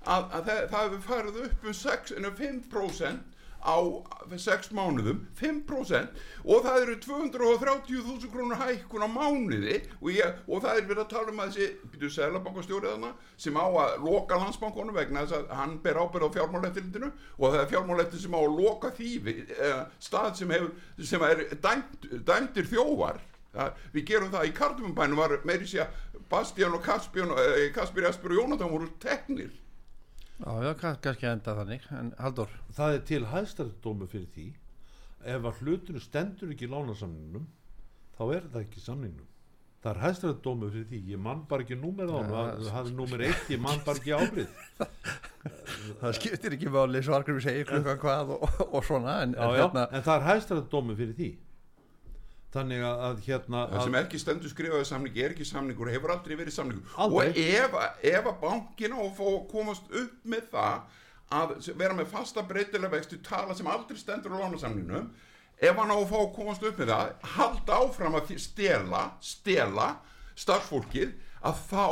[0.00, 3.29] Að, að það, það hefur farið upp um 6, en 5%
[3.60, 3.76] á
[4.30, 9.80] 6 mánuðum 5% og það eru 230.000 krónur hækkun á mánuði.
[10.00, 13.56] Og, ég, og það er verið að tala um að þessi byrju selabankastjórið hana sem
[13.60, 17.72] á að loka landsbankunum vegna þess að hann ber ábyrð á fjármálættilindinu og það er
[17.74, 20.72] fjármálættil sem á að loka þýfi eh, stað sem, hefur,
[21.12, 26.20] sem er dæmt, dæmtir þjóvar Það, við gerum það í Kardumbænum var meiri sé að
[26.30, 29.50] Bastian og eh, Kaspir, Jasper og Jónatan voru teknir
[30.40, 31.82] Já, já, kann- kannski enda þannig.
[31.92, 34.46] En Haldur, það er til hæðstæðdómi fyrir því.
[35.24, 37.44] Ef að hlutinu stendur ekki í lánasamningnum
[38.16, 39.26] þá er það ekki samningnum.
[39.80, 41.00] Það er hæðstæðdómi fyrir því.
[41.12, 44.16] Ég mann bara ekki númer á hann það hafði númer eitt, ég mann bara ekki
[44.16, 44.48] ábrið
[46.00, 49.54] það skiptir ekki máli svo argumum segir klukkan hvað og, og, svona en, já, en
[49.56, 51.28] já, hérna, en það er hæðstæðdómi fyrir því
[52.54, 56.12] þannig að, að hérna það að, sem ekki stendur skrifaði samningi er ekki samningur hefur
[56.16, 57.28] aldrei verið samningur Aldrei.
[57.30, 57.76] og ef,
[58.10, 59.20] ef að bankin á að
[59.52, 60.80] komast upp með það
[61.40, 65.10] að vera með fasta breytilega vextu tala sem aldrei stendur á lánasamningum
[65.60, 69.88] ef hann á að fá að komast upp með það halda áfram að stela stela
[70.40, 71.12] starfsfólkið
[71.46, 71.86] að þá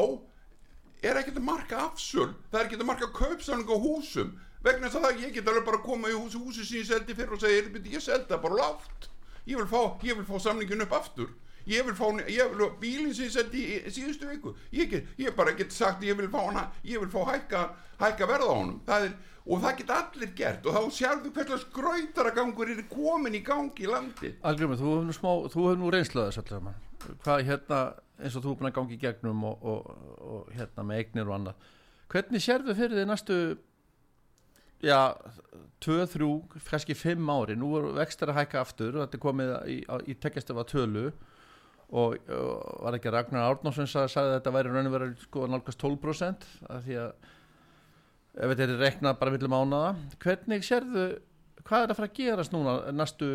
[1.07, 4.35] er ekkert að marka afsöl það er ekkert að marka kaupsamning á húsum
[4.65, 7.15] vegna þess að ég get alveg bara að koma í húsi, húsi sem ég seldi
[7.15, 9.07] fyrir og segja "Heyrðu, bíddu, ég seldi það bara lágt
[9.49, 11.33] ég vil fá, ég vil fá samningin upp aftur.
[11.69, 14.55] Ég vil fá, ég vil bílinn sem ég seldi í, í síðustu viku.
[14.73, 17.65] Ég, get, ég bara get sagt ég vil fá hana ég vil fá hækka,
[18.01, 18.79] hækka verða á honum.
[18.87, 19.17] Það er,
[19.49, 23.89] og það get allir gert og þá sérðu hvernig skrautaragangur er komin í gangi í
[23.89, 26.83] landi Algrimur, þú hefur nú smá, þú hefur nú reynsluð þess allir saman.
[27.25, 27.81] Hvað hérna,
[28.19, 31.31] eins og þú er búin að gangi í gegnum og, og, og hérna með eignir
[31.31, 31.71] og annað.
[32.13, 33.39] Hvernig sérðu fyrir þið næstu
[34.85, 35.01] já,
[35.85, 36.31] tvö, þrjú
[36.69, 39.79] kannski fimm ári, nú er vextir að hækka aftur og þetta er komið í,
[40.11, 41.09] í tekjastefa tölu.
[41.89, 45.47] Og, og var ekki Ragnar Árnánsson sagði, sagði að þetta væri raun og verið sko
[45.49, 47.31] nálgast 12% af því að
[48.39, 51.07] ef þetta er reknað bara millum ánada hvernig sérðu
[51.69, 53.31] hvað er að fara að gerast núna næstu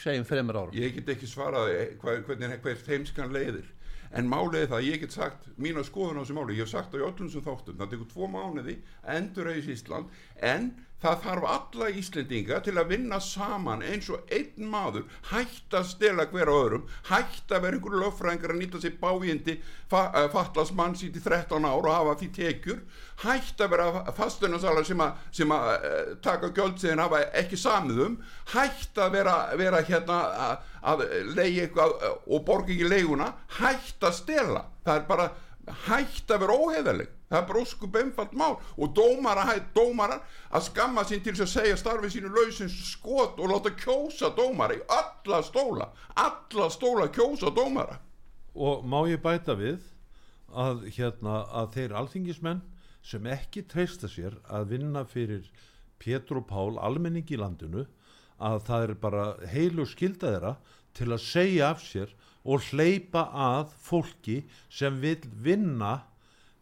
[0.00, 0.76] segjum fremur árum?
[0.76, 3.68] Ég get ekki svarað hvað, hvernig hver þeimskan leiðir
[4.10, 6.72] en málið er það, að ég get sagt mína skoðun á þessu máli, ég hef
[6.72, 7.78] sagt á í öllum sem þáttum.
[7.78, 8.76] Það tekur tvo mánuði,
[9.16, 10.70] endur eða Ísland en
[11.00, 16.26] það þarf alla Íslendinga til að vinna saman eins og einn maður, hætt að stela
[16.30, 19.56] hver á öðrum, hætt að vera einhverju löffræðingar að nýta sér bájindi
[19.90, 22.82] fa uh, fallast mann sínt í 13 ár og hafa því tekjur,
[23.24, 28.18] hætt að vera fastunarsalar sem að, sem að uh, taka gjöldsiðin hafa ekki samiðum,
[28.54, 34.04] hætt að vera, vera hérna að, að leiði eitthvað uh, og borga ekki leiguna, hætt
[34.04, 35.30] að stela, það er bara
[35.86, 38.56] hætt að vera óheðaleg það er bara óskup einfalt mál.
[38.76, 40.18] Og dómara, dómara
[40.50, 44.82] að skamma sín til að segja starfið sínu lausins skot og láta kjósa dómara í
[44.90, 45.90] alla stóla.
[46.18, 48.00] Alla stóla kjósa dómara.
[48.54, 49.78] Og má ég bæta við
[50.50, 52.64] að, hérna, að þeir alþingismenn
[53.06, 55.46] sem ekki treysta sér að vinna fyrir
[56.00, 57.86] Pétur og Pál almenning í landinu
[58.40, 60.54] að það er bara heilu skilda þeirra
[60.96, 62.12] til að segja af sér
[62.44, 64.40] og hleypa að fólki
[64.72, 66.00] sem vil vinna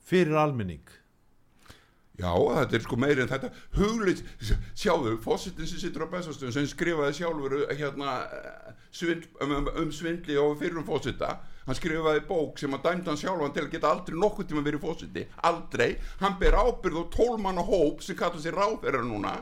[0.08, 0.82] fyrir almenning.
[2.18, 3.52] Já, þetta er sko meiri en þetta.
[3.76, 4.24] Hugleitt,
[4.74, 8.16] sjáðu, fósittin sem sittur á bestastöðum sem skrifaði sjálfur hérna,
[8.90, 11.36] svindl, um, um, um svindli og fyrir um fósitta
[11.68, 14.82] hann skrifaði bók sem að dæmda hann sjálfan til að geta aldrei nokkuð tíma verið
[14.82, 19.34] fósitti aldrei, hann ber ábyrð og tólmanna hóp sem kallar sér ráðverðar núna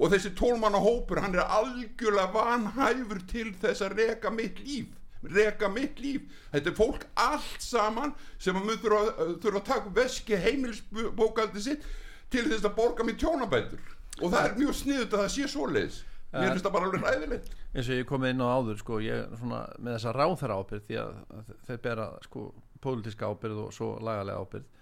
[0.00, 4.96] og þessi tólmanna hópur hann er algjörlega vanhæfur til þess að reka mitt líf.
[5.20, 6.24] Reka mitt líf.
[6.54, 11.88] Þetta er fólk allt saman sem að mun þurfa, þurfa að taka veski heimilsbókaldi sitt
[12.32, 13.96] til þess að borga mér tjónabætur.
[14.20, 16.04] Og það er mjög sniðut að það sé svoleiðis.
[16.30, 19.30] Mér finnst það bara alveg ræðilegt eins og ég komið inn á áður sko, ég,
[19.38, 22.44] svona, með þessa ráþara ábyrð því að þeir bera sko,
[22.82, 24.79] pólitíska ábyrð og svo lagalega ábyrð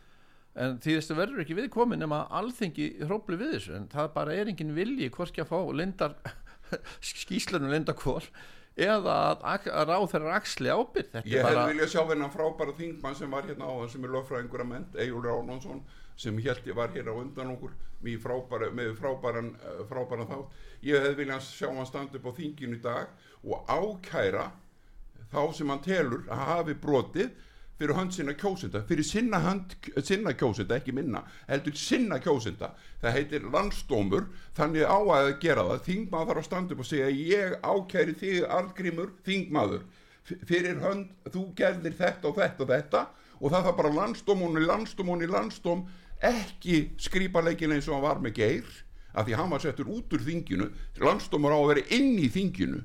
[0.59, 3.75] en því þessu verður ekki viðkomin nema alþengi hrópli við þessu.
[3.79, 6.17] En það bara er engin vilji hvorki að fá lindar
[7.11, 8.23] skýslunum lindakól
[8.79, 13.17] eða að, að ráð þeirra axli ábyrð Þetta ég bara, viljað sjá hennan frábæra þingmann
[13.19, 15.81] sem var hérna á sem er löffræðingur að ment, Egil Ránonsson
[16.19, 20.57] sem held ég var hér á undan okkur með frábæra, með frábæran, eh, frábæran þátt.
[20.87, 23.11] Ég hef viljað sjá hann standa upp á þinginu í dag
[23.43, 24.47] og ákæra
[25.33, 27.35] þá sem hann telur að hafi brotið
[27.79, 32.73] fyrir hönd sinna kjósenda fyrir sinna, hönd, sinna kjósenda, ekki minna heldur sinna kjósenda.
[33.03, 34.27] Það heitir landsdómur,
[34.59, 38.49] þannig á að gera það, þingmaður þarf að standa upp og segja ég ákæri þig
[38.59, 39.87] arðgrímur þingmaður,
[40.51, 43.07] fyrir hönd þú gerðir þetta og þetta og þetta.
[43.39, 45.87] Og það þarf bara landsdómun í landsdómun í landsdóm
[46.27, 48.79] ekki skrýpaleikin eins og hann var með geir
[49.15, 50.73] af því hann var settur út úr þinginu.
[50.99, 52.83] Landsdómur á að vera inn í þinginu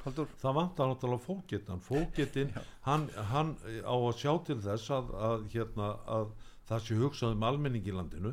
[0.00, 2.54] Haldur, það vantar náttúrulega fókettan fókettin,
[2.86, 3.52] hann, hann
[3.84, 6.30] á að sjá til þess að, að, hérna, að
[6.70, 8.32] það sé hugsað um almenning í landinu.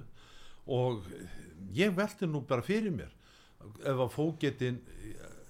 [0.72, 1.04] Og
[1.76, 3.12] ég velti nú bara fyrir mér
[3.84, 4.80] ef að fókettin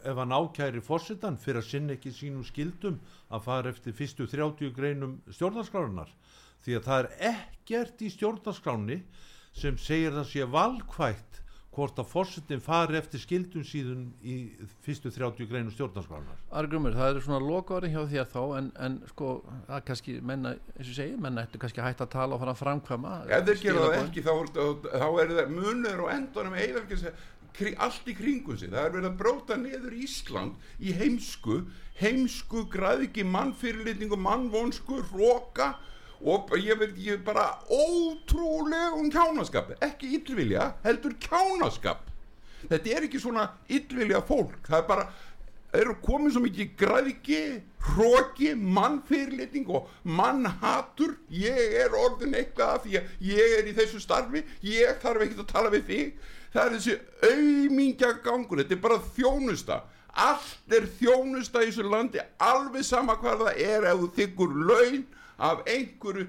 [0.07, 2.99] ef hann ákæri fórsetan fyrir að sinna ekki sínum skildum
[3.33, 6.13] að fara eftir fyrstu 30 greinum stjórnarskrárunar
[6.65, 9.01] því að það er ekkert í stjórnarskráni
[9.57, 11.41] sem segir það sé valkvætt
[11.77, 14.37] hvort að fórsetin fari eftir skildum síðun í
[14.85, 19.31] fyrstu 30 greinum stjórnarskrárunar Argrumur, það eru svona lokaðurinn hjá þér þá en, en sko,
[19.69, 22.55] það kannski menna, eins og segir, menna ættu kannski að hætta að tala og fara
[22.57, 26.61] að framkvæma ef þeir gera það ekki þá, þá, þá er það munur og endanum
[26.61, 26.85] eða
[27.57, 28.69] kri, allt í kringum sig.
[28.69, 31.61] Það er verið að bróta niður Ísland í heimsku
[31.97, 35.73] heimsku, græðiki, mannfyrirlitningu mannvonsku, róka
[36.23, 39.75] og ég veit ekki bara ótrúlegum kjánaskap.
[39.83, 42.05] Ekki illvilja, heldur kjánaskap.
[42.67, 45.09] Þetta er ekki svona illvilja fólk, það er bara
[45.67, 47.41] það eru komið svo mikið græðiki
[47.87, 51.17] hróki, mannfyrirlitning og mannhatur.
[51.29, 54.43] Ég er orðin eitthvað af því að ég er í þessu starfi.
[54.65, 56.31] Ég þarf ekki að tala við þig.
[56.55, 56.97] Það er þessi
[57.29, 58.63] auðmingja gangur.
[58.63, 59.79] Þetta er bara þjónusta.
[60.17, 62.23] Allt er þjónusta í þessu landi.
[62.41, 65.05] Alveg sama hvað það er ef þú þykkur laun
[65.37, 66.27] af einhverju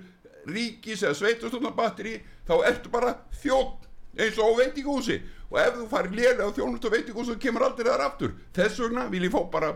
[0.48, 2.14] ríkis eða sveitarstofnabatteri
[2.48, 3.88] þá ertu bara þjótt
[4.18, 7.90] eins og veitingúsi og ef þú farir lélega á þjónust á veitingúsi þá kemur aldrei
[7.90, 8.34] þar aftur.
[8.56, 9.74] Þess vegna vil ég fá bara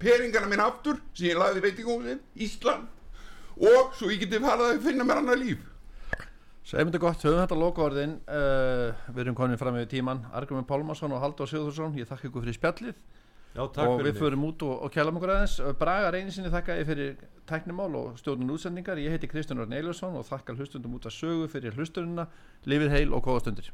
[0.00, 2.90] peringana mín aftur sem ég lagði í veitingúsin Ísland.
[3.54, 5.62] Og svo ég geti farið að finna mér annar líf.
[6.64, 11.12] Segjum þetta gott, höfum þetta lokaðurinn uh, við erum komin fram með tíman Argrumur Pálmarsson
[11.12, 13.02] og Haldur Sigurðursson ég þakka ykkur fyrir spjallið
[13.54, 15.56] Já, og við förum út og, og kjælum okkur aðeins.
[15.78, 17.12] Braga reynisinni þakka ég fyrir
[17.46, 18.98] tæknimál og stjórnun útsendingar.
[18.98, 22.26] Ég heiti Kristján Örn Eilursson og þakka hlustundum út að sögu fyrir hlustununa
[22.66, 23.70] lifið heil og góða stundir